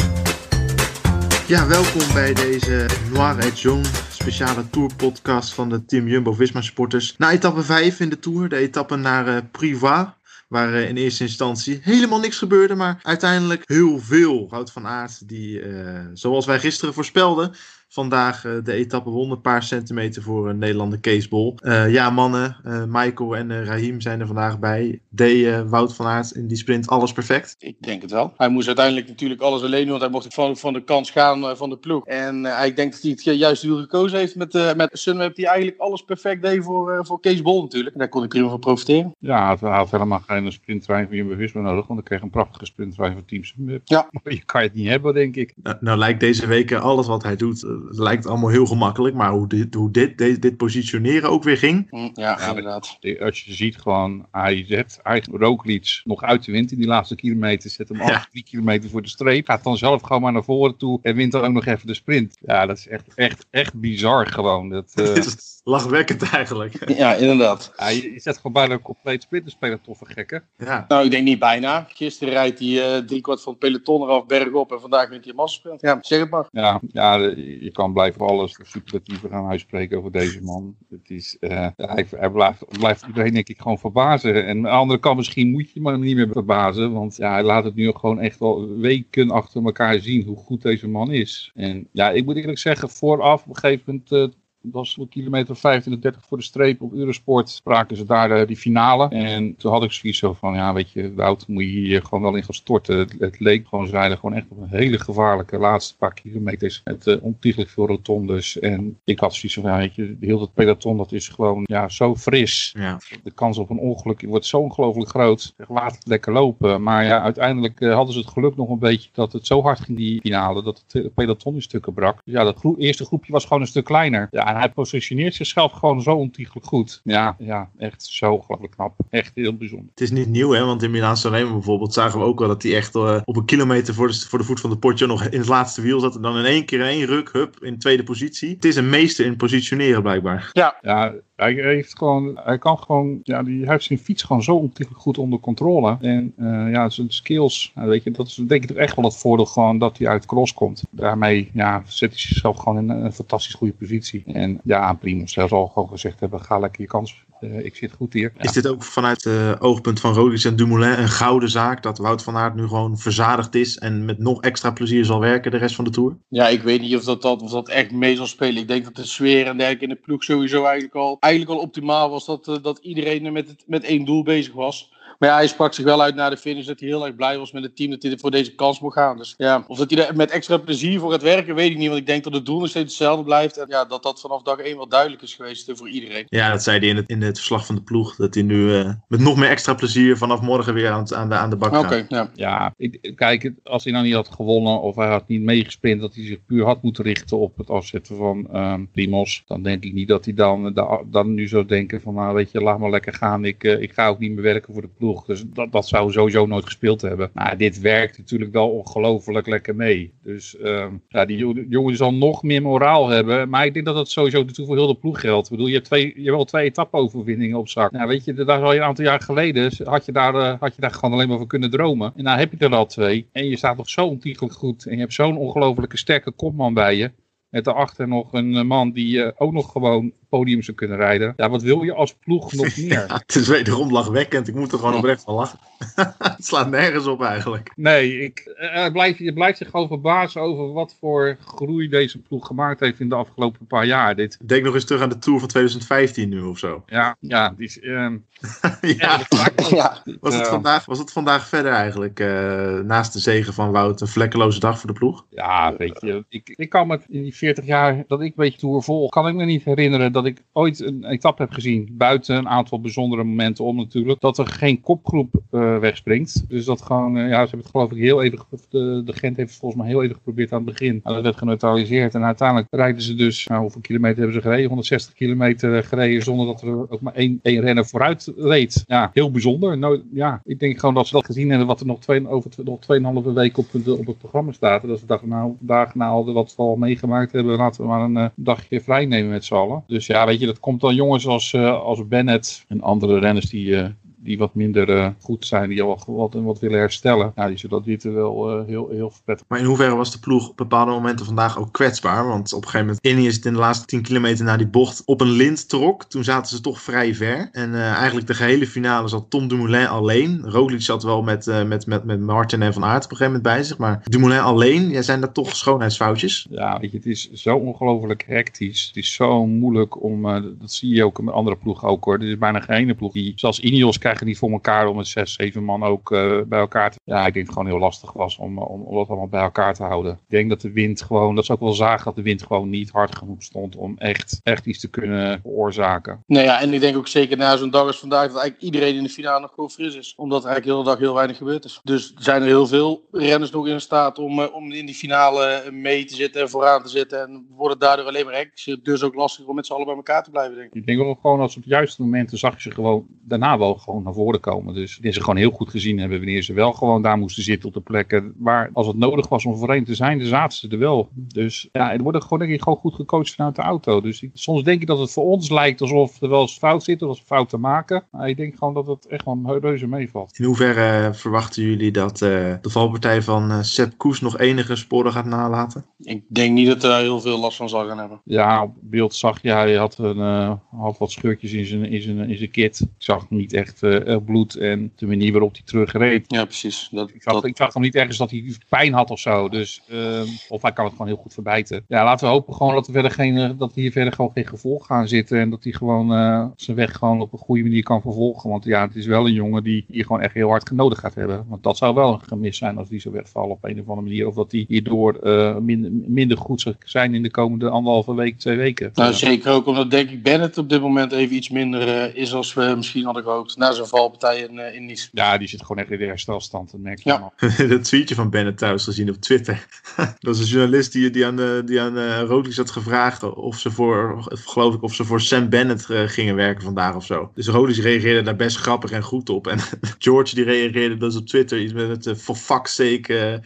Ja, 1.48 1.68
welkom 1.68 2.14
bij 2.14 2.34
deze 2.34 2.86
Noir 3.12 3.40
et 3.40 3.60
Jaune 3.60 3.88
speciale 4.10 4.70
tourpodcast 4.70 5.54
van 5.54 5.70
de 5.70 5.86
Team 5.86 6.08
Jumbo-Visma 6.08 6.62
supporters. 6.62 7.16
Na 7.18 7.32
etappe 7.32 7.64
5 7.64 8.00
in 8.00 8.10
de 8.10 8.20
Tour, 8.20 8.50
de 8.50 8.56
etappe 8.56 8.96
naar 8.96 9.28
uh, 9.28 9.38
Privas. 9.52 10.08
Waar 10.48 10.74
uh, 10.74 10.90
in 10.90 10.98
eerste 10.98 11.24
instantie 11.24 11.80
helemaal 11.82 12.20
niks 12.20 12.38
gebeurde, 12.38 12.76
maar 12.76 13.00
uiteindelijk 13.02 13.62
heel 13.66 14.00
veel. 14.00 14.48
Wout 14.50 14.72
van 14.72 14.88
Aert, 14.88 15.28
die 15.28 15.62
uh, 15.62 16.00
zoals 16.14 16.46
wij 16.46 16.60
gisteren 16.60 16.94
voorspelden, 16.94 17.56
vandaag 17.94 18.46
uh, 18.46 18.52
de 18.64 18.74
etappe 18.74 19.10
won. 19.10 19.32
Een 19.32 19.42
paar 19.42 19.64
centimeter 19.64 20.22
voor 20.22 20.50
een 20.50 20.58
Nederlander 20.58 21.00
Kees 21.00 21.28
Bol. 21.28 21.56
Uh, 21.62 21.92
ja, 21.92 22.10
mannen, 22.10 22.56
uh, 22.66 22.84
Michael 22.88 23.36
en 23.36 23.66
Rahim 23.66 24.02
zijn 24.02 24.20
er 24.20 24.26
vandaag 24.26 24.60
bij. 24.60 25.00
Deed 25.10 25.70
Wout 25.70 25.96
van 25.96 26.06
Aert 26.06 26.32
in 26.32 26.48
die 26.48 26.58
sprint 26.58 26.88
alles 26.88 27.12
perfect? 27.12 27.56
Ik 27.60 27.76
denk 27.80 28.02
het 28.02 28.12
wel. 28.12 28.34
Hij 28.38 28.50
moest 28.50 28.68
uiteindelijk 28.68 29.08
natuurlijk 29.08 29.42
alles 29.42 29.64
alleen 29.64 29.82
doen, 29.82 29.90
want 29.90 30.02
hij 30.02 30.12
mocht 30.12 30.34
van, 30.34 30.58
van 30.58 30.74
de 30.74 30.84
kans 30.84 31.12
gaan 31.12 31.58
van 31.58 31.70
de 31.70 31.78
ploeg. 31.78 32.06
En 32.06 32.46
ik 32.46 32.76
denk 32.76 32.92
dat 32.92 33.02
hij 33.02 33.12
het 33.12 33.24
juiste 33.24 33.68
wiel 33.68 33.78
gekozen 33.78 34.18
heeft 34.18 34.36
met, 34.36 34.76
met 34.76 34.90
Sunweb, 34.94 35.36
die 35.36 35.48
eigenlijk 35.48 35.80
alles 35.80 36.02
perfect 36.02 36.42
deed 36.42 36.64
voor, 36.64 37.06
voor 37.06 37.20
Kees 37.20 37.42
Bol 37.42 37.62
natuurlijk. 37.62 37.98
Daar 37.98 38.10
kon 38.10 38.20
hij 38.20 38.30
prima 38.30 38.50
van 38.50 38.60
profiteren. 38.60 39.16
Ja, 39.20 39.58
hij 39.60 39.70
had 39.70 39.92
helemaal 39.92 40.22
geen 40.28 40.52
sprinttrein 40.52 41.08
van 41.08 41.16
Jumbo-Visma 41.16 41.62
nodig, 41.62 41.88
want 41.88 42.00
hij 42.00 42.08
kreeg 42.08 42.22
een 42.22 42.30
prachtige 42.30 42.66
sprinttrein 42.66 43.14
van 43.14 43.26
Team 43.26 43.44
Sunweb. 43.44 43.82
Ja. 43.84 44.10
Maar 44.12 44.34
je 44.34 44.46
kan 44.46 44.62
het 44.62 44.74
niet 44.74 44.88
hebben, 44.88 45.14
denk 45.14 45.36
ik. 45.36 45.54
Nou, 45.64 45.78
nou 45.80 45.98
lijkt 45.98 46.20
deze 46.20 46.48
week 46.48 46.74
alles 46.74 47.08
wat 47.08 47.24
hij 47.24 47.36
doet 47.36 47.66
het 47.88 47.98
lijkt 47.98 48.28
allemaal 48.28 48.50
heel 48.50 48.66
gemakkelijk, 48.66 49.16
maar 49.16 49.32
hoe 49.32 49.48
dit, 49.48 49.74
hoe 49.74 49.92
dit, 49.92 50.18
dit, 50.18 50.42
dit 50.42 50.58
positioneren 50.58 51.30
ook 51.30 51.44
weer 51.44 51.58
ging. 51.58 51.88
Ja, 51.92 52.12
ja 52.14 52.48
inderdaad. 52.48 52.98
Als 53.20 53.44
je 53.44 53.54
ziet 53.54 53.78
gewoon, 53.78 54.26
hij 54.32 54.66
zet 54.68 55.00
eigenlijk 55.04 55.44
Roglic 55.44 56.02
nog 56.04 56.22
uit 56.24 56.46
de 56.46 56.52
wind 56.52 56.72
in 56.72 56.78
die 56.78 56.88
laatste 56.88 57.16
kilometer, 57.16 57.70
zet 57.70 57.90
hem 57.90 58.02
af 58.02 58.10
ja. 58.10 58.28
drie 58.32 58.44
kilometer 58.44 58.90
voor 58.90 59.02
de 59.02 59.08
streep, 59.10 59.48
gaat 59.48 59.64
dan 59.64 59.78
zelf 59.78 60.02
gewoon 60.02 60.22
maar 60.22 60.32
naar 60.32 60.44
voren 60.44 60.78
toe 60.78 61.00
en 61.02 61.16
wint 61.16 61.32
dan 61.32 61.44
ook 61.44 61.52
nog 61.52 61.66
even 61.66 61.88
de 61.88 61.94
sprint. 61.94 62.38
Ja, 62.40 62.66
dat 62.66 62.78
is 62.78 62.88
echt, 62.88 63.14
echt, 63.16 63.46
echt 63.50 63.74
bizar 63.74 64.28
gewoon. 64.28 64.70
Dat, 64.70 64.94
uh... 65.00 65.24
lachwekkend 65.64 66.30
eigenlijk. 66.30 66.72
Ja, 67.04 67.14
inderdaad. 67.14 67.74
Ja, 67.78 67.88
je 67.88 68.14
zet 68.16 68.36
gewoon 68.36 68.54
bijna 68.54 68.74
een 68.74 68.82
compleet 68.82 69.22
sprinterspeler 69.22 69.82
toffe 69.82 70.06
gekken. 70.06 70.44
Ja. 70.58 70.86
Nou, 70.88 71.06
ik 71.06 71.12
denk 71.12 71.24
niet 71.24 71.40
bijna. 71.40 71.86
Gisteren 71.90 72.34
rijdt 72.34 72.60
hij 72.60 72.68
uh, 72.68 73.06
driekwart 73.06 73.42
van 73.42 73.52
het 73.52 73.62
peloton 73.62 74.02
eraf 74.02 74.26
bergop 74.26 74.72
en 74.72 74.82
vandaag 74.82 75.10
wint 75.10 75.22
hij 75.22 75.30
een 75.30 75.36
massasprint. 75.36 75.82
Ja, 75.82 75.98
zeg 76.02 76.20
het 76.20 76.30
maar. 76.30 76.48
Ja, 76.52 76.80
ja, 76.92 77.16
je 77.16 77.70
kan 77.74 77.94
blijven 77.94 78.22
alles 78.22 78.60
superlatiever 78.64 79.30
gaan 79.30 79.50
uitspreken 79.50 79.98
over 79.98 80.12
deze 80.12 80.42
man. 80.42 80.76
Het 80.90 81.10
is, 81.10 81.38
uh, 81.40 81.68
hij, 81.76 82.30
blijft, 82.32 82.68
blijft, 82.78 83.06
iedereen 83.08 83.34
denk 83.34 83.48
ik 83.48 83.62
gewoon 83.62 83.80
verbazen. 83.80 84.46
En 84.46 84.58
aan 84.58 84.62
de 84.62 84.70
andere 84.70 85.00
kant 85.00 85.18
misschien 85.18 85.52
moet 85.52 85.72
je 85.72 85.82
hem 85.82 86.00
niet 86.00 86.16
meer 86.16 86.32
verbazen. 86.32 86.94
Want 86.94 87.16
ja, 87.16 87.32
hij 87.32 87.44
laat 87.44 87.64
het 87.64 87.76
nu 87.76 87.92
gewoon 87.92 88.20
echt 88.20 88.42
al 88.42 88.78
weken 88.78 89.32
achter 89.32 89.66
elkaar 89.66 90.00
zien 90.00 90.26
hoe 90.26 90.38
goed 90.38 90.62
deze 90.62 90.88
man 90.88 91.12
is. 91.12 91.52
En 91.56 91.88
ja, 91.92 92.12
ik 92.12 92.26
moet 92.26 92.36
eerlijk 92.36 92.58
zeggen, 92.58 92.90
vooraf 92.90 93.42
op 93.42 93.50
een 93.50 93.56
gegeven 93.56 93.84
moment... 93.86 94.10
Dat 94.10 94.36
was 94.72 94.98
een 95.00 95.10
kilometer 95.10 95.56
25, 95.56 96.04
30 96.04 96.28
voor 96.28 96.38
de 96.38 96.44
streep 96.44 96.82
op 96.82 96.94
Eurosport. 96.94 97.50
Spraken 97.50 97.98
ze 97.98 98.06
daar 98.06 98.30
de, 98.30 98.46
die 98.46 98.58
finale. 98.58 99.10
En 99.10 99.56
toen 99.56 99.72
had 99.72 99.84
ik 99.84 99.92
zoiets 99.92 100.20
zo 100.20 100.34
van, 100.34 100.54
ja 100.54 100.74
weet 100.74 100.92
je, 100.92 101.14
Wout, 101.14 101.48
moet 101.48 101.64
je 101.64 101.70
hier 101.70 102.02
gewoon 102.02 102.22
wel 102.24 102.36
in 102.36 102.44
gaan 102.44 102.54
storten. 102.54 102.98
Het, 102.98 103.16
het 103.20 103.40
leek 103.40 103.68
gewoon, 103.68 103.86
ze 103.86 103.92
rijden 103.92 104.18
gewoon 104.18 104.36
echt 104.36 104.46
op 104.50 104.62
een 104.62 104.70
hele 104.70 105.00
gevaarlijke 105.00 105.58
laatste 105.58 105.98
paar 105.98 106.14
kilometers. 106.14 106.82
Met 106.84 107.08
uh, 107.08 107.24
ontiegelijk 107.24 107.70
veel 107.70 107.88
rotondes. 107.88 108.60
En 108.60 109.00
ik 109.04 109.20
had 109.20 109.34
zoiets 109.34 109.60
van, 109.60 109.70
ja 109.70 109.78
weet 109.78 109.96
je, 109.96 110.18
heel 110.20 110.40
dat 110.40 110.54
peloton, 110.54 110.98
dat 110.98 111.12
is 111.12 111.28
gewoon 111.28 111.64
ja, 111.66 111.90
zo 111.90 112.16
fris. 112.16 112.76
Ja. 112.78 113.00
De 113.24 113.32
kans 113.32 113.58
op 113.58 113.70
een 113.70 113.80
ongeluk 113.80 114.22
wordt 114.22 114.46
zo 114.46 114.60
ongelooflijk 114.60 115.10
groot. 115.10 115.54
Laat 115.68 115.96
het 115.96 116.08
lekker 116.08 116.34
lopen. 116.34 116.84
Maar 116.84 117.04
ja, 117.06 117.22
uiteindelijk 117.22 117.80
uh, 117.80 117.94
hadden 117.94 118.14
ze 118.14 118.20
het 118.20 118.30
geluk 118.30 118.56
nog 118.56 118.70
een 118.70 118.80
beetje 118.80 119.10
dat 119.14 119.34
het 119.34 119.48
zo 119.48 119.62
hard 119.62 119.80
ging, 119.80 119.98
die 119.98 120.22
finale, 120.22 120.64
dat 120.64 120.84
het 120.88 121.14
peloton 121.14 121.56
in 121.56 121.62
stukken 121.62 121.94
brak. 121.94 122.22
Dus 122.26 122.34
ja, 122.34 122.44
dat 122.44 122.58
gro 122.58 122.76
eerste 122.78 123.06
groepje 123.06 123.32
was 123.32 123.46
gewoon 123.46 123.62
een 123.62 123.68
stuk 123.68 123.86
kleiner. 123.86 124.28
Ja, 124.32 124.53
hij 124.58 124.70
positioneert 124.70 125.36
zichzelf 125.36 125.72
gewoon 125.72 126.02
zo 126.02 126.16
ontiegelijk 126.16 126.66
goed. 126.66 127.02
Ja, 127.04 127.36
ja 127.40 127.70
echt 127.78 128.04
zo 128.04 128.32
ongelooflijk 128.32 128.74
knap. 128.74 128.96
Echt 129.10 129.32
heel 129.36 129.58
bijzonder. 129.58 129.90
Het 129.90 130.02
is 130.02 130.12
niet 130.12 130.28
nieuw, 130.28 130.52
hè? 130.52 130.66
Want 130.66 130.84
in 130.84 130.92
Milaan 130.92 131.18
Sanremo 131.18 131.52
bijvoorbeeld 131.52 131.94
zagen 131.94 132.20
we 132.20 132.26
ook 132.26 132.40
wel 132.40 132.48
dat 132.48 132.64
hij 132.64 132.76
echt 132.76 132.96
uh, 132.96 133.22
op 133.26 133.36
een 133.36 133.46
kilometer 133.46 133.94
voor 133.94 134.08
de, 134.08 134.14
voor 134.28 134.40
de 134.40 134.46
voet 134.46 134.60
van 134.60 134.70
de 134.70 134.78
potje 134.78 135.08
nog 135.08 135.24
in 135.24 135.40
het 135.40 135.48
laatste 135.48 135.82
wiel 135.82 136.00
zat. 136.00 136.16
En 136.16 136.22
dan 136.22 136.38
in 136.38 136.46
één 136.46 136.66
keer 136.66 136.80
in 136.80 136.86
één 136.86 137.06
ruk, 137.06 137.30
hup, 137.32 137.64
in 137.64 137.78
tweede 137.78 138.04
positie. 138.04 138.50
Het 138.50 138.66
is 138.66 138.76
een 138.76 138.90
meester 138.90 139.26
in 139.26 139.38
positioneren 139.38 140.02
blijkbaar. 140.02 140.50
Ja. 140.52 140.78
Ja, 140.82 141.14
hij 141.44 141.74
heeft 141.74 141.98
gewoon, 141.98 142.40
hij 142.44 142.58
kan 142.58 142.78
gewoon, 142.78 143.20
ja, 143.24 143.44
die, 143.44 143.70
heeft 143.70 143.84
zijn 143.84 144.00
fiets 144.00 144.24
gewoon 144.24 144.44
zo 144.44 144.56
ontiegelijk 144.56 145.02
goed 145.02 145.18
onder 145.18 145.40
controle. 145.40 145.98
En 146.02 146.34
uh, 146.38 146.72
ja, 146.72 146.90
zijn 146.90 147.12
skills, 147.12 147.72
nou, 147.76 147.90
weet 147.90 148.04
je, 148.04 148.12
dat 148.12 148.28
is 148.28 148.36
denk 148.36 148.64
ik 148.64 148.68
toch 148.68 148.78
echt 148.78 148.96
wel 148.96 149.06
het 149.06 149.18
voordeel 149.18 149.46
gewoon 149.46 149.78
dat 149.78 149.98
hij 149.98 150.08
uit 150.08 150.26
cross 150.26 150.54
komt. 150.54 150.84
Daarmee, 150.90 151.50
ja, 151.54 151.84
zet 151.86 152.10
hij 152.10 152.20
zichzelf 152.20 152.58
gewoon 152.58 152.78
in 152.78 152.90
een, 152.90 153.14
fantastisch 153.14 153.54
goede 153.54 153.74
positie. 153.74 154.24
En 154.26 154.60
ja, 154.64 154.94
Primus 154.94 155.34
zelfs 155.34 155.52
al 155.52 155.68
gewoon 155.68 155.90
gezegd 155.90 156.20
hebben, 156.20 156.42
ga 156.42 156.60
lekker 156.60 156.82
je 156.82 156.88
kans 156.88 157.24
uh, 157.44 157.66
ik 157.66 157.76
zit 157.76 157.92
goed 157.92 158.14
hier. 158.14 158.34
Is 158.38 158.52
dit 158.52 158.68
ook 158.68 158.84
vanuit 158.84 159.24
het 159.24 159.34
uh, 159.34 159.56
oogpunt 159.60 160.00
van 160.00 160.14
Roglic 160.14 160.44
en 160.44 160.56
Dumoulin 160.56 161.00
een 161.00 161.10
gouden 161.10 161.50
zaak? 161.50 161.84
Dat 161.84 161.98
Wout 161.98 162.24
van 162.24 162.36
Aert 162.36 162.56
nu 162.56 162.68
gewoon 162.68 162.98
verzadigd 162.98 163.56
is 163.56 163.78
en 163.78 164.06
met 164.06 164.20
nog 164.20 164.42
extra 164.42 164.72
plezier 164.72 165.06
zal 165.06 165.20
werken 165.20 165.52
de 165.52 165.58
rest 165.58 165.76
van 165.76 165.86
de 165.86 165.92
Tour? 165.92 166.18
Ja, 166.28 166.48
ik 166.48 166.62
weet 166.62 166.82
niet 166.82 166.96
of 166.96 167.04
dat, 167.04 167.22
dat, 167.22 167.42
of 167.42 167.52
dat 167.52 167.70
echt 167.70 167.92
mee 167.92 168.16
zal 168.16 168.28
spelen. 168.28 168.62
Ik 168.62 168.68
denk 168.68 168.84
dat 168.84 168.96
de 168.96 169.06
sfeer 169.06 169.46
en 169.46 169.58
dergelijke 169.58 169.84
in 169.84 169.90
de 169.90 170.02
ploeg 170.06 170.24
sowieso 170.24 170.64
eigenlijk 170.64 170.96
al, 170.96 171.18
eigenlijk 171.20 171.54
al 171.54 171.66
optimaal 171.66 172.10
was. 172.10 172.26
Dat, 172.26 172.48
uh, 172.48 172.56
dat 172.62 172.80
iedereen 172.82 173.26
er 173.26 173.32
met, 173.32 173.48
het, 173.48 173.64
met 173.68 173.84
één 173.84 174.06
doel 174.06 174.24
bezig 174.24 174.54
was. 174.54 174.92
Maar 175.24 175.32
ja, 175.32 175.38
hij 175.38 175.48
sprak 175.48 175.74
zich 175.74 175.86
wel 175.86 176.02
uit 176.02 176.16
na 176.16 176.30
de 176.30 176.38
finish 176.38 176.66
dat 176.66 176.80
hij 176.80 176.90
heel 176.90 177.06
erg 177.06 177.16
blij 177.16 177.38
was 177.38 177.52
met 177.52 177.64
het 177.64 177.76
team 177.76 177.92
dat 177.92 178.04
hij 178.04 178.18
voor 178.18 178.32
deze 178.32 178.56
kans 178.56 178.80
mocht 178.80 178.96
gaan. 178.96 179.18
Dus 179.18 179.34
ja, 179.38 179.64
of 179.68 179.78
dat 179.78 179.90
hij 179.92 180.08
er 180.08 180.16
met 180.16 180.32
extra 180.32 180.58
plezier 180.58 181.00
voor 181.00 181.12
gaat 181.12 181.22
werken, 181.22 181.56
weet 181.56 181.72
ik 181.72 181.78
niet. 181.78 181.88
Want 181.88 182.00
ik 182.00 182.06
denk 182.06 182.24
dat 182.24 182.34
het 182.34 182.46
doel 182.46 182.60
nog 182.60 182.70
steeds 182.70 182.86
hetzelfde 182.86 183.24
blijft. 183.24 183.58
En 183.58 183.66
ja, 183.70 183.86
dat 183.86 184.04
dat 184.04 184.22
vanaf 184.22 184.42
dag 184.42 184.58
één 184.58 184.76
wel 184.76 184.88
duidelijk 184.88 185.22
is 185.22 185.34
geweest 185.34 185.72
voor 185.74 185.90
iedereen. 185.90 186.26
Ja, 186.28 186.52
dat 186.52 186.64
zei 186.64 186.80
hij 186.80 186.88
in 186.88 186.96
het, 186.96 187.10
in 187.10 187.22
het 187.22 187.38
verslag 187.38 187.66
van 187.66 187.76
de 187.76 187.82
ploeg. 187.82 188.16
Dat 188.16 188.34
hij 188.34 188.44
nu 188.44 188.56
uh, 188.56 188.90
met 189.08 189.20
nog 189.20 189.38
meer 189.38 189.50
extra 189.50 189.74
plezier 189.74 190.18
vanaf 190.18 190.42
morgen 190.42 190.74
weer 190.74 190.90
aan, 190.90 191.16
aan, 191.16 191.30
de, 191.30 191.36
aan 191.36 191.50
de 191.50 191.56
bak 191.56 191.74
gaat. 191.74 191.84
Oké, 191.84 191.94
okay, 191.94 192.06
ja. 192.08 192.30
Ja, 192.36 192.74
ik, 192.78 193.14
kijk, 193.16 193.52
als 193.64 193.84
hij 193.84 193.94
nou 193.94 194.06
niet 194.06 194.14
had 194.14 194.30
gewonnen 194.30 194.82
of 194.82 194.96
hij 194.96 195.10
had 195.10 195.28
niet 195.28 195.42
meegesprint, 195.42 196.02
dat 196.02 196.16
hij 196.16 196.26
zich 196.26 196.46
puur 196.46 196.66
had 196.66 196.84
moeten 196.84 197.04
richten 197.04 197.38
op 197.38 197.58
het 197.58 197.70
afzetten 197.70 198.16
van 198.16 198.56
um, 198.56 198.90
Primos. 198.92 199.44
Dan 199.46 199.64
denk 199.64 199.84
ik 199.84 199.94
niet 199.94 200.08
dat 200.08 200.26
hij 200.26 200.34
dan, 200.34 200.74
da, 200.74 201.02
dan 201.06 201.34
nu 201.34 201.48
zou 201.48 201.66
denken 201.66 202.02
van, 202.02 202.14
nou 202.14 202.34
weet 202.34 202.52
je, 202.52 202.62
laat 202.62 202.80
maar 202.80 202.90
lekker 202.90 203.14
gaan. 203.14 203.46
Ik, 203.46 203.64
uh, 203.64 203.82
ik 203.82 203.94
ga 203.94 204.08
ook 204.08 204.20
niet 204.20 204.32
meer 204.32 204.44
werken 204.44 204.74
voor 204.74 204.82
de 204.82 204.90
ploeg. 204.98 205.13
Dus 205.22 205.44
dat, 205.48 205.72
dat 205.72 205.88
zou 205.88 206.12
sowieso 206.12 206.46
nooit 206.46 206.66
gespeeld 206.66 207.02
hebben. 207.02 207.30
Maar 207.34 207.58
dit 207.58 207.80
werkt 207.80 208.18
natuurlijk 208.18 208.52
wel 208.52 208.70
ongelooflijk 208.70 209.48
lekker 209.48 209.76
mee. 209.76 210.14
Dus 210.24 210.56
um, 210.64 211.02
ja, 211.08 211.26
die 211.26 211.68
jongen 211.70 211.96
zal 211.96 212.14
nog 212.14 212.44
meer 212.44 212.62
moraal 212.62 213.10
hebben. 213.10 213.50
Maar 213.50 213.66
ik 213.66 213.74
denk 213.74 213.86
dat 213.86 213.96
dat 213.96 214.10
sowieso 214.10 214.46
voor 214.54 214.76
heel 214.76 214.88
de 214.88 214.96
ploeg 214.96 215.20
geldt. 215.20 215.46
Ik 215.46 215.52
bedoel, 215.52 215.68
je 215.68 215.74
hebt, 215.74 215.86
twee, 215.86 216.06
je 216.06 216.22
hebt 216.22 216.36
wel 216.36 216.46
twee 216.46 216.66
etappe-overwinningen 216.66 217.58
op 217.58 217.70
zak. 217.70 217.92
Nou, 217.92 218.08
weet 218.08 218.26
je, 218.26 218.34
daar 218.34 218.62
al 218.62 218.76
een 218.76 218.82
aantal 218.82 219.06
jaar 219.06 219.22
geleden 219.22 219.72
had 219.84 220.06
je, 220.06 220.12
daar, 220.12 220.36
uh, 220.36 220.54
had 220.60 220.76
je 220.76 220.82
daar 220.82 220.92
gewoon 220.92 221.14
alleen 221.14 221.28
maar 221.28 221.38
van 221.38 221.48
kunnen 221.48 221.72
dromen. 221.72 222.14
En 222.16 222.24
nou 222.24 222.40
heb 222.40 222.52
je 222.52 222.58
er 222.66 222.76
al 222.76 222.86
twee. 222.86 223.28
En 223.32 223.50
je 223.50 223.58
staat 223.58 223.78
nog 223.78 223.90
zo 223.90 224.06
ontiegelijk 224.06 224.54
goed. 224.54 224.86
En 224.86 224.94
je 224.94 225.00
hebt 225.00 225.14
zo'n 225.14 225.38
ongelofelijke 225.38 225.98
sterke 225.98 226.32
kopman 226.32 226.74
bij 226.74 226.96
je. 226.96 227.12
Met 227.50 227.64
daarachter 227.64 228.08
nog 228.08 228.34
een 228.34 228.68
man 228.68 228.92
die 228.92 229.18
uh, 229.18 229.28
ook 229.36 229.52
nog 229.52 229.72
gewoon 229.72 230.14
podium 230.38 230.62
zou 230.62 230.78
kunnen 230.78 230.98
rijden. 230.98 231.34
Ja, 231.38 231.50
wat 231.50 231.62
wil 231.62 231.84
je 231.84 231.94
als 231.94 232.14
ploeg 232.14 232.54
nog 232.54 232.78
meer? 232.78 232.90
Ja, 232.90 233.06
het 233.08 233.36
is 233.36 233.48
wederom 233.48 233.92
lachwekkend. 233.92 234.48
Ik 234.48 234.56
moet 234.56 234.72
er 234.72 234.78
gewoon 234.80 234.96
oprecht 234.96 235.24
van 235.24 235.34
lachen. 235.34 235.60
het 236.36 236.46
slaat 236.46 236.70
nergens 236.70 237.08
op 237.08 237.24
eigenlijk. 237.24 237.72
Nee, 237.76 238.20
ik, 238.20 238.56
uh, 238.62 238.92
blijf, 238.92 239.18
je 239.18 239.34
blijft 239.34 239.58
zich 239.58 239.70
gewoon 239.70 239.88
verbazen 239.88 240.42
over 240.42 240.74
wat 240.74 240.96
voor 241.00 241.38
groei 241.46 241.90
deze 241.90 242.20
ploeg 242.20 242.48
gemaakt 242.48 242.80
heeft 242.80 243.00
in 243.00 243.10
de 243.10 243.16
afgelopen 243.16 243.68
paar 243.68 243.86
jaar. 243.86 244.16
Dit. 244.16 244.38
Denk 244.42 244.64
nog 244.64 244.74
eens 244.74 244.86
terug 244.86 245.02
aan 245.02 245.10
de 245.10 245.20
Tour 245.20 245.40
van 245.40 245.48
2015 245.48 246.30
nu 246.30 246.42
of 246.42 246.58
zo. 246.58 246.84
Ja, 246.86 247.16
ja. 247.20 247.54
Die 247.58 247.66
is, 247.66 247.84
um, 247.84 248.26
ja. 248.82 249.22
ja. 249.70 250.04
Was, 250.20 250.36
het 250.36 250.48
vandaag, 250.48 250.86
was 250.86 251.00
het 251.00 251.12
vandaag 251.12 251.48
verder 251.48 251.72
eigenlijk, 251.72 252.20
uh, 252.20 252.80
naast 252.80 253.14
de 253.14 253.20
zegen 253.20 253.54
van 253.54 253.72
Wout, 253.72 254.02
een 254.02 254.08
vlekkeloze 254.08 254.60
dag 254.60 254.80
voor 254.80 254.94
de 254.94 255.00
ploeg? 255.00 255.26
Ja, 255.30 255.76
weet 255.78 256.02
je. 256.02 256.26
Ik, 256.30 256.54
ik 256.56 256.70
kan 256.70 256.88
me 256.88 257.00
in 257.08 257.24
die 257.24 257.36
40 257.36 257.66
jaar 257.66 258.04
dat 258.08 258.22
ik 258.22 258.28
een 258.28 258.34
beetje 258.36 258.60
Tour 258.60 258.82
volg, 258.82 259.10
kan 259.10 259.28
ik 259.28 259.36
me 259.36 259.46
niet 259.46 259.64
herinneren 259.64 260.12
dat 260.12 260.23
dat 260.24 260.32
ik 260.32 260.44
ooit 260.52 260.80
een 260.80 261.06
etappe 261.06 261.42
heb 261.42 261.52
gezien, 261.52 261.90
buiten 261.92 262.36
een 262.36 262.50
aantal 262.50 262.82
bijzondere 262.82 263.24
momenten 263.24 263.64
om 263.64 263.76
natuurlijk, 263.76 264.20
dat 264.20 264.38
er 264.38 264.48
geen 264.48 264.82
kopgroep 264.82 265.34
uh, 265.52 265.78
wegspringt. 265.78 266.46
Dus 266.50 266.66
dat 266.66 266.82
gewoon, 266.82 267.18
uh, 267.18 267.24
ja, 267.24 267.30
ze 267.30 267.38
hebben 267.38 267.60
het 267.60 267.70
geloof 267.70 267.92
ik 267.92 267.98
heel 267.98 268.22
even, 268.22 268.40
de, 268.70 269.02
de 269.06 269.14
Gent 269.14 269.38
heeft 269.38 269.50
het 269.50 269.60
volgens 269.60 269.82
mij 269.82 269.90
heel 269.90 270.04
even 270.04 270.16
geprobeerd 270.16 270.52
aan 270.52 270.66
het 270.66 270.78
begin. 270.78 271.00
Maar 271.04 271.14
dat 271.14 271.24
werd 271.24 271.38
geneutraliseerd 271.38 272.16
en 272.16 272.24
uiteindelijk 272.24 272.68
rijden 272.72 273.02
ze 273.02 273.16
dus, 273.16 273.48
nou, 273.48 273.62
hoeveel 273.62 273.82
kilometer 273.82 274.18
hebben 274.18 274.36
ze 274.36 274.42
gereden? 274.42 274.68
160 274.68 275.14
kilometer 275.14 275.84
gereden 275.84 276.24
zonder 276.24 276.46
dat 276.46 276.62
er 276.62 276.92
ook 276.92 277.02
maar 277.02 277.14
één, 277.14 277.40
één 277.42 277.62
renner 277.62 277.86
vooruit 277.86 278.34
reed. 278.38 278.84
Ja, 278.88 279.10
heel 279.14 279.32
bijzonder. 279.32 279.78
Nou, 279.78 280.02
ja, 280.14 280.42
ik 280.44 280.60
denk 280.60 280.80
gewoon 280.80 280.96
dat 280.96 281.08
ze 281.08 281.14
dat 281.14 281.26
gezien 281.26 281.50
hebben 281.50 281.68
wat 281.68 281.80
er 281.80 281.86
nog, 281.86 282.00
twee, 282.00 282.28
over 282.28 282.52
nog 282.64 282.80
2,5 283.26 283.34
week 283.34 283.58
op 283.58 283.66
op 283.74 284.06
het 284.06 284.18
programma 284.18 284.52
staat. 284.52 284.88
Dat 284.88 285.00
ze 285.00 285.06
dachten, 285.06 285.30
nou, 285.30 285.54
vandaag 285.58 285.96
na 285.96 286.08
al 286.08 286.34
wat 286.34 286.56
we 286.56 286.62
al 286.62 286.76
meegemaakt 286.76 287.32
hebben, 287.32 287.56
laten 287.56 287.82
we 287.82 287.88
maar 287.88 288.02
een 288.02 288.32
dagje 288.36 288.82
vrij 288.82 289.06
nemen 289.06 289.32
met 289.32 289.46
z'n 289.46 289.54
allen. 289.54 289.84
Dus 289.88 290.08
ja, 290.08 290.13
weet 290.26 290.40
je, 290.40 290.46
dat 290.46 290.60
komt 290.60 290.82
dan 290.82 290.96
jongens 290.96 291.28
als, 291.28 291.54
uh, 291.54 291.82
als 291.82 292.08
Bennett 292.08 292.66
en 292.68 292.82
andere 292.82 293.20
renners 293.20 293.50
die, 293.50 293.68
uh, 293.68 293.86
die 294.24 294.38
wat 294.38 294.56
minder 294.56 294.90
uh, 294.90 295.08
goed 295.20 295.46
zijn, 295.46 295.70
die 295.70 295.82
al 295.82 296.00
wat, 296.06 296.34
wat 296.34 296.60
willen 296.60 296.80
herstellen. 296.80 297.32
Ja, 297.36 297.48
die 297.48 297.58
zullen 297.58 297.84
dit 297.84 298.04
wel 298.04 298.60
uh, 298.60 298.66
heel, 298.68 298.90
heel 298.90 299.14
prettig. 299.26 299.46
Maar 299.48 299.60
in 299.60 299.66
hoeverre 299.66 299.96
was 299.96 300.12
de 300.12 300.20
ploeg 300.20 300.50
op 300.50 300.58
bepaalde 300.58 300.92
momenten 300.92 301.26
vandaag 301.26 301.60
ook 301.60 301.74
kwetsbaar? 301.74 302.28
Want 302.28 302.54
op 302.54 302.62
een 302.62 302.70
gegeven 302.70 302.86
moment, 302.86 303.06
Ineos 303.06 303.36
het 303.36 303.46
in 303.46 303.54
de 303.54 303.60
laatste 303.60 303.86
10 303.86 304.02
kilometer 304.02 304.46
naar 304.46 304.58
die 304.58 304.68
bocht 304.68 305.02
op 305.06 305.22
een 305.22 305.32
lint 305.32 305.70
trok. 305.70 306.04
Toen 306.04 306.24
zaten 306.24 306.56
ze 306.56 306.62
toch 306.62 306.82
vrij 306.82 307.16
ver. 307.16 307.50
En 307.52 307.70
uh, 307.70 307.92
eigenlijk 307.92 308.28
de 308.28 308.34
gehele 308.34 308.68
finale 308.68 309.08
zat 309.08 309.30
Tom 309.30 309.48
Dumoulin 309.48 309.88
alleen. 309.88 310.42
Roglic 310.44 310.82
zat 310.82 311.04
wel 311.04 311.22
met, 311.22 311.46
met, 311.68 311.86
met, 311.86 312.04
met 312.04 312.20
Martin 312.20 312.62
en 312.62 312.74
Van 312.74 312.84
Aert 312.84 313.06
op 313.06 313.12
een 313.12 313.18
gegeven 313.18 313.40
moment 313.42 313.56
bij 313.56 313.64
zich. 313.64 313.78
Maar 313.78 314.02
Dumoulin 314.04 314.40
alleen, 314.40 314.90
ja, 314.90 315.02
zijn 315.02 315.22
dat 315.22 315.34
toch 315.34 315.56
schoonheidsfoutjes? 315.56 316.48
Ja, 316.50 316.80
weet 316.80 316.92
je, 316.92 316.98
het 316.98 317.06
is 317.06 317.32
zo 317.32 317.56
ongelooflijk 317.56 318.24
hectisch. 318.28 318.88
Het 318.88 318.96
is 318.96 319.14
zo 319.14 319.46
moeilijk 319.46 320.04
om, 320.04 320.22
dat 320.60 320.72
zie 320.72 320.96
je 320.96 321.06
ook 321.06 321.22
met 321.22 321.34
andere 321.34 321.56
ploegen 321.56 321.88
ook 321.88 322.04
hoor. 322.04 322.14
Er 322.14 322.30
is 322.30 322.38
bijna 322.38 322.60
geen 322.60 322.76
ene 322.76 322.94
ploeg 322.94 323.14
die, 323.14 323.34
zoals 323.36 323.60
Ineos 323.60 323.98
krijgen 324.14 324.28
niet 324.28 324.38
voor 324.38 324.52
elkaar 324.52 324.88
om 324.88 324.96
met 324.96 325.08
zes, 325.08 325.34
zeven 325.34 325.64
man 325.64 325.84
ook 325.84 326.12
uh, 326.12 326.42
bij 326.46 326.60
elkaar 326.60 326.92
te... 326.92 327.00
Ja, 327.04 327.26
ik 327.26 327.34
denk 327.34 327.46
het 327.46 327.56
gewoon 327.56 327.70
heel 327.70 327.80
lastig 327.80 328.14
was 328.14 328.38
om, 328.38 328.58
om, 328.58 328.82
om 328.82 328.96
dat 328.96 329.08
allemaal 329.08 329.28
bij 329.28 329.42
elkaar 329.42 329.74
te 329.74 329.84
houden. 329.84 330.12
Ik 330.12 330.30
denk 330.30 330.50
dat 330.50 330.62
de 330.62 330.72
wind 330.72 331.02
gewoon, 331.02 331.36
dat 331.36 331.46
ze 331.46 331.52
ook 331.52 331.60
wel 331.60 331.74
zagen 331.74 332.06
dat 332.06 332.16
de 332.16 332.22
wind 332.22 332.44
gewoon 332.44 332.70
niet 332.70 332.90
hard 332.90 333.18
genoeg 333.18 333.44
stond 333.44 333.76
om 333.76 333.98
echt, 333.98 334.40
echt 334.44 334.66
iets 334.66 334.80
te 334.80 334.90
kunnen 334.90 335.40
veroorzaken. 335.42 336.24
Nou 336.26 336.46
ja, 336.46 336.62
en 336.62 336.74
ik 336.74 336.80
denk 336.80 336.98
ook 336.98 337.08
zeker 337.08 337.38
na 337.38 337.58
zo'n 337.58 337.70
dag 337.70 337.86
als 337.86 338.00
vandaag 338.00 338.28
dat 338.28 338.42
eigenlijk 338.42 338.62
iedereen 338.62 338.96
in 338.96 339.04
de 339.04 339.10
finale 339.10 339.42
nog 339.42 339.54
gewoon 339.54 339.70
fris 339.70 339.96
is. 339.96 340.14
Omdat 340.16 340.44
er 340.44 340.50
eigenlijk 340.50 340.66
de 340.66 340.72
hele 340.72 340.96
dag 340.96 341.06
heel 341.06 341.16
weinig 341.16 341.38
gebeurd 341.38 341.66
is. 341.66 341.80
Dus 341.84 342.14
zijn 342.18 342.42
er 342.42 342.48
heel 342.48 342.68
veel 342.68 343.08
renners 343.12 343.52
nog 343.52 343.68
in 343.68 343.82
staat 343.82 344.20
om, 344.20 344.40
uh, 344.40 344.54
om 344.54 344.72
in 344.72 344.86
die 344.86 344.96
finale 344.96 345.72
mee 345.72 346.06
te 346.06 346.16
zitten 346.16 346.42
en 346.42 346.50
vooraan 346.50 346.84
te 346.84 346.90
zitten. 346.90 347.22
En 347.22 347.48
worden 347.50 347.80
daardoor 347.80 348.06
alleen 348.06 348.26
maar 348.26 348.36
hectisch. 348.36 348.78
Dus 348.84 349.04
ook 349.04 349.16
lastig 349.16 349.46
om 349.46 349.56
met 349.56 349.66
z'n 349.66 349.74
allen 349.74 349.86
bij 349.86 349.96
elkaar 349.96 350.24
te 350.24 350.30
blijven, 350.30 350.56
denk 350.56 350.68
ik. 350.68 350.74
Ik 350.74 350.86
denk 350.86 351.00
wel 351.00 351.18
gewoon 351.22 351.40
als 351.40 351.58
op 351.58 351.64
de 351.64 351.70
juiste 351.70 352.02
momenten 352.02 352.38
zag 352.38 352.54
je 352.54 352.62
ze 352.62 352.72
gewoon 352.72 353.06
daarna 353.22 353.58
wel 353.58 353.76
gewoon 353.76 354.03
naar 354.04 354.14
voren 354.14 354.40
komen. 354.40 354.74
Dus 354.74 354.98
die 355.02 355.12
ze 355.12 355.20
gewoon 355.20 355.38
heel 355.38 355.52
goed 355.52 355.70
gezien 355.70 356.00
hebben 356.00 356.18
wanneer 356.18 356.42
ze 356.42 356.54
wel 356.54 356.74
gewoon 356.74 357.02
daar 357.02 357.18
moesten 357.18 357.44
zitten 357.44 357.68
op 357.68 357.74
de 357.74 357.82
plekken 357.82 358.34
waar 358.38 358.70
als 358.74 358.88
het 358.88 358.98
nodig 358.98 359.28
was 359.28 359.46
om 359.46 359.58
voorheen 359.58 359.84
te 359.84 359.96
zijn, 359.96 360.18
dan 360.18 360.28
zaten 360.28 360.58
ze 360.58 360.68
er 360.68 360.78
wel. 360.78 361.10
Dus 361.14 361.70
ja, 361.72 361.92
het 361.92 362.02
wordt 362.02 362.24
gewoon 362.24 362.40
denk 362.40 362.52
ik 362.52 362.62
gewoon 362.62 362.78
goed 362.80 362.94
gecoacht 362.94 363.36
vanuit 363.36 363.56
de 363.56 363.62
auto. 363.62 364.02
Dus 364.02 364.22
ik, 364.22 364.32
soms 364.34 364.64
denk 364.64 364.82
ik 364.82 364.88
dat 364.88 365.00
het 365.00 365.12
voor 365.12 365.24
ons 365.24 365.50
lijkt 365.50 365.82
alsof 365.82 366.22
er 366.22 366.30
wel 366.30 366.42
eens 366.42 366.58
fout 366.58 366.84
zit, 366.84 367.02
of 367.02 367.08
als 367.08 367.22
fout 367.26 367.50
te 367.50 367.58
maken. 367.58 368.04
Maar 368.12 368.30
ik 368.30 368.38
denk 368.38 368.58
gewoon 368.58 368.74
dat 368.74 368.88
het 368.88 369.08
echt 369.08 369.26
wel 369.26 369.58
reuze 369.60 369.88
meevalt. 369.88 370.40
In 370.40 370.46
hoeverre 370.46 371.14
verwachten 371.14 371.64
jullie 371.64 371.92
dat 371.92 372.22
uh, 372.22 372.30
de 372.62 372.70
valpartij 372.70 373.22
van 373.22 373.52
uh, 373.52 373.62
Sepp 373.62 373.98
Koes 373.98 374.22
nog 374.22 374.40
enige 374.40 374.76
sporen 374.76 375.12
gaat 375.12 375.26
nalaten? 375.26 375.86
Ik 375.98 376.24
denk 376.28 376.54
niet 376.54 376.68
dat 376.68 376.82
hij 376.82 377.02
heel 377.02 377.22
veel 377.22 377.40
last 377.40 377.58
van 377.58 377.70
zal 377.70 377.88
gaan 377.88 377.98
hebben. 377.98 378.22
Ja, 378.24 378.64
op 378.64 378.76
beeld 378.82 379.16
zag 379.16 379.42
je, 379.42 379.52
hij 379.52 379.76
had, 379.76 379.98
een, 379.98 380.18
uh, 380.18 380.54
had 380.72 380.98
wat 380.98 381.12
scheurtjes 381.12 381.52
in 381.52 381.66
zijn, 381.66 381.86
in 381.86 382.02
zijn, 382.02 382.30
in 382.30 382.38
zijn 382.38 382.52
kit. 382.52 382.80
Ik 382.80 382.90
zag 382.98 383.30
niet 383.30 383.54
echt 383.54 383.82
bloed 384.26 384.56
en 384.56 384.92
de 384.96 385.08
manier 385.08 385.32
waarop 385.32 385.54
hij 385.54 385.62
terugreed. 385.66 386.26
Ja, 386.28 386.46
precies. 386.46 386.88
Dat, 386.92 387.10
ik, 387.14 387.22
zag, 387.22 387.34
dat... 387.34 387.46
ik 387.46 387.58
zag 387.58 387.74
hem 387.74 387.82
niet 387.82 387.96
ergens 387.96 388.18
dat 388.18 388.32
hij 388.32 388.56
pijn 388.70 388.94
had 388.94 389.10
of 389.10 389.20
zo. 389.20 389.50
Dus, 389.50 389.82
um, 389.92 390.26
of 390.50 390.62
hij 390.62 390.72
kan 390.72 390.86
het 390.86 390.94
gewoon 390.94 391.08
heel 391.08 391.22
goed 391.22 391.34
verbijten. 391.34 391.86
Ja, 391.88 392.04
laten 392.04 392.28
we 392.28 392.34
hopen 392.34 392.54
gewoon 392.54 392.74
dat, 392.74 392.88
er 392.88 392.94
verder 392.94 393.12
geen, 393.12 393.56
dat 393.58 393.74
hier 393.74 393.92
verder 393.92 394.14
gewoon 394.14 394.32
geen 394.34 394.48
gevolg 394.48 394.86
gaan 394.86 395.08
zitten. 395.08 395.40
En 395.40 395.50
dat 395.50 395.64
hij 395.64 395.74
gewoon 395.74 396.12
uh, 396.12 396.46
zijn 396.56 396.78
weg 396.78 396.98
gewoon 396.98 397.22
op 397.22 397.34
een 397.34 397.40
goede 397.40 397.64
manier 397.64 397.84
kan 397.84 398.02
vervolgen. 398.02 398.50
Want 398.50 398.64
ja, 398.64 398.82
het 398.88 398.96
is 398.96 399.06
wel 399.06 399.26
een 399.28 399.34
jongen 399.34 399.64
die 399.64 399.86
hier 399.88 400.06
gewoon 400.06 400.22
echt 400.22 400.34
heel 400.34 400.50
hard 400.50 400.72
nodig 400.72 401.00
gaat 401.00 401.16
hebben. 401.16 401.46
Want 401.48 401.64
dat 401.64 401.78
zou 401.78 401.96
wel 401.96 402.14
een 402.14 402.22
gemis 402.28 402.58
zijn 402.58 402.78
als 402.78 402.90
die 402.90 403.00
zo 403.00 403.12
wegvallen 403.12 403.50
op 403.50 403.64
een 403.64 403.80
of 403.80 403.88
andere 403.88 404.08
manier. 404.08 404.28
Of 404.28 404.36
dat 404.36 404.52
hij 404.52 404.66
hierdoor 404.68 405.20
uh, 405.24 405.58
minder, 405.58 405.92
minder 405.92 406.38
goed 406.38 406.62
zou 406.62 406.76
zijn 406.86 407.16
in 407.16 407.24
de 407.24 407.32
komende 407.32 407.70
anderhalve 407.70 408.16
week, 408.16 408.40
twee 408.40 408.58
weken. 408.58 408.92
Nou, 408.94 409.10
ja. 409.10 409.16
zeker 409.16 409.52
ook 409.52 409.66
omdat 409.66 409.92
denk 409.92 410.10
ik 410.10 410.24
Bennett 410.24 410.58
op 410.58 410.70
dit 410.70 410.82
moment 410.82 411.12
even 411.12 411.36
iets 411.36 411.50
minder 411.50 411.88
uh, 411.88 412.16
is 412.16 412.34
als 412.34 412.54
we 412.54 412.74
misschien 412.76 413.06
hadden 413.06 413.24
gehoopt. 413.24 413.58
Na 413.58 413.72
zijn 413.88 414.02
valpartij 414.02 414.40
in, 414.40 414.60
in 414.74 414.86
Nice. 414.86 415.10
Ja, 415.12 415.38
die 415.38 415.48
zit 415.48 415.62
gewoon 415.62 415.78
echt 415.78 415.92
in 415.92 415.98
de 415.98 416.06
herstelstand. 416.06 416.72
Dat 416.72 416.80
merk 416.80 416.98
je 417.04 417.10
ja. 417.10 417.16
allemaal. 417.16 417.68
dat 417.78 417.84
tweetje 417.84 418.16
van 418.16 418.30
Bennett 418.30 418.58
thuis 418.58 418.84
gezien 418.84 419.10
op 419.10 419.16
Twitter. 419.16 419.68
dat 420.20 420.36
is 420.36 420.42
een 420.42 420.48
journalist 420.48 420.92
die, 420.92 421.10
die 421.10 421.26
aan, 421.26 421.40
uh, 421.40 421.60
die 421.66 421.82
aan 421.82 421.98
uh, 421.98 422.22
Roglic 422.22 422.56
had 422.56 422.72
gevraagd 422.72 423.24
of 423.24 423.60
ze 423.60 423.72
voor, 423.72 424.26
geloof 424.30 424.74
ik, 424.74 424.82
of 424.82 424.94
ze 424.94 425.06
voor 425.06 425.22
Sam 425.22 425.50
Bennett 425.50 425.90
uh, 425.90 426.08
gingen 426.08 426.36
werken 426.36 426.64
vandaag 426.64 426.96
of 426.96 427.06
zo. 427.06 427.32
Dus 427.36 427.48
Roglic 427.48 427.78
reageerde 427.78 428.22
daar 428.22 428.36
best 428.36 428.58
grappig 428.58 428.92
en 428.92 429.04
goed 429.04 429.30
op. 429.30 429.48
En 429.48 429.60
George 430.00 430.36
die 430.36 430.44
reageerde 430.44 430.98
dus 430.98 431.16
op 431.16 431.28
Twitter 431.28 431.60
iets 431.60 431.74
met 431.74 432.06
het 432.06 432.22
for 432.22 432.36
fuck's 432.36 432.76
sake 432.76 433.42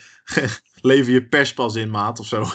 lever 0.82 1.14
je 1.14 1.24
perspas 1.24 1.76
in 1.76 1.90
maat 1.90 2.20
of 2.20 2.28
zo. 2.28 2.46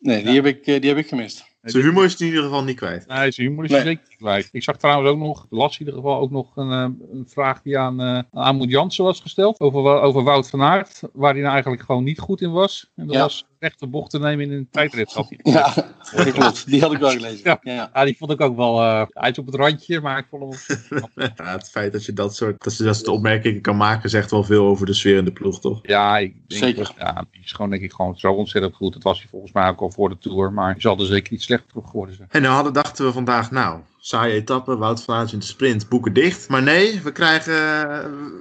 nee, 0.00 0.22
die, 0.24 0.34
heb 0.34 0.46
ik, 0.46 0.64
die 0.64 0.88
heb 0.88 0.96
ik 0.96 1.08
gemist. 1.08 1.44
Zijn 1.62 1.84
humor 1.84 2.04
is 2.04 2.16
in 2.16 2.26
ieder 2.26 2.42
geval 2.42 2.64
niet 2.64 2.76
kwijt. 2.76 3.06
Nee, 3.06 3.30
zijn 3.30 3.46
humor 3.46 3.64
is 3.64 3.70
nee. 3.70 4.00
Kwijt. 4.22 4.48
Ik 4.52 4.62
zag 4.62 4.76
trouwens 4.76 5.10
ook 5.10 5.18
nog, 5.18 5.46
las 5.50 5.72
in 5.72 5.78
ieder 5.78 5.94
geval 5.94 6.20
ook 6.20 6.30
nog 6.30 6.56
een, 6.56 6.70
een 6.70 7.24
vraag 7.26 7.62
die 7.62 7.78
aan 7.78 8.00
uh, 8.00 8.18
Amoed 8.32 8.70
Jansen 8.70 9.04
was 9.04 9.20
gesteld. 9.20 9.60
Over, 9.60 10.00
over 10.00 10.22
Wout 10.22 10.50
van 10.50 10.62
Aert, 10.62 11.00
waar 11.12 11.32
hij 11.32 11.40
nou 11.40 11.52
eigenlijk 11.52 11.82
gewoon 11.82 12.04
niet 12.04 12.18
goed 12.18 12.40
in 12.40 12.52
was. 12.52 12.90
En 12.96 13.06
dat 13.06 13.14
Ja. 13.14 13.20
was 13.22 13.44
rechte 13.58 13.86
bocht 13.86 14.10
te 14.10 14.18
nemen 14.18 14.44
in 14.44 14.52
een 14.52 14.68
tijdrit. 14.70 15.12
Had 15.12 15.28
hij. 15.28 15.52
Ja, 15.52 15.74
dat 16.24 16.32
klopt. 16.32 16.66
Die 16.66 16.80
had 16.80 16.92
ik 16.92 16.98
wel 16.98 17.10
gelezen. 17.10 17.40
Ja. 17.44 17.58
Ja. 17.62 17.90
Ja, 17.94 18.04
die 18.04 18.16
vond 18.16 18.30
ik 18.30 18.40
ook 18.40 18.56
wel, 18.56 18.80
uh, 18.82 19.02
hij 19.08 19.30
is 19.30 19.38
op 19.38 19.46
het 19.46 19.54
randje, 19.54 20.00
maar 20.00 20.18
ik 20.18 20.26
vond 20.30 20.42
hem 20.42 21.02
op 21.02 21.10
Ja, 21.36 21.52
het 21.56 21.70
feit 21.70 21.92
dat 21.92 22.04
je 22.04 22.12
dat 22.12 22.36
soort, 22.36 22.62
dat 22.64 22.76
je 22.76 22.84
dat 22.84 22.96
soort 22.96 23.08
opmerkingen 23.08 23.60
kan 23.60 23.76
maken, 23.76 24.10
zegt 24.10 24.30
wel 24.30 24.44
veel 24.44 24.64
over 24.66 24.86
de 24.86 24.92
sfeer 24.94 25.16
in 25.16 25.24
de 25.24 25.32
ploeg, 25.32 25.60
toch? 25.60 25.78
Ja, 25.82 26.18
ik 26.18 26.34
denk 26.48 26.62
Zeker. 26.62 26.92
ja, 26.98 27.24
die 27.30 27.40
is 27.44 27.52
gewoon 27.52 27.70
denk 27.70 27.82
ik 27.82 27.92
gewoon 27.92 28.18
zo 28.18 28.32
ontzettend 28.32 28.74
goed. 28.74 28.92
Dat 28.92 29.02
was 29.02 29.18
hij 29.18 29.28
volgens 29.28 29.52
mij 29.52 29.68
ook 29.68 29.80
al 29.80 29.90
voor 29.90 30.08
de 30.08 30.18
Tour, 30.18 30.52
maar 30.52 30.70
hij 30.72 30.80
zal 30.80 30.98
er 30.98 31.06
zeker 31.06 31.32
niet 31.32 31.42
slechter 31.42 31.76
op 31.76 31.86
geworden 31.86 32.16
zijn. 32.16 32.28
En 32.30 32.42
nou 32.42 32.54
hadden, 32.54 32.72
dachten 32.72 33.04
we 33.04 33.12
vandaag, 33.12 33.50
nou, 33.50 33.80
saaie 34.04 34.32
etappe, 34.32 34.76
Wout 34.76 35.02
van 35.02 35.14
Aert 35.14 35.32
in 35.32 35.38
de 35.38 35.44
sprint, 35.44 35.88
boeken 35.88 36.12
dicht. 36.12 36.48
Maar 36.48 36.62
nee, 36.62 37.00
we 37.02 37.12
krijgen, 37.12 37.54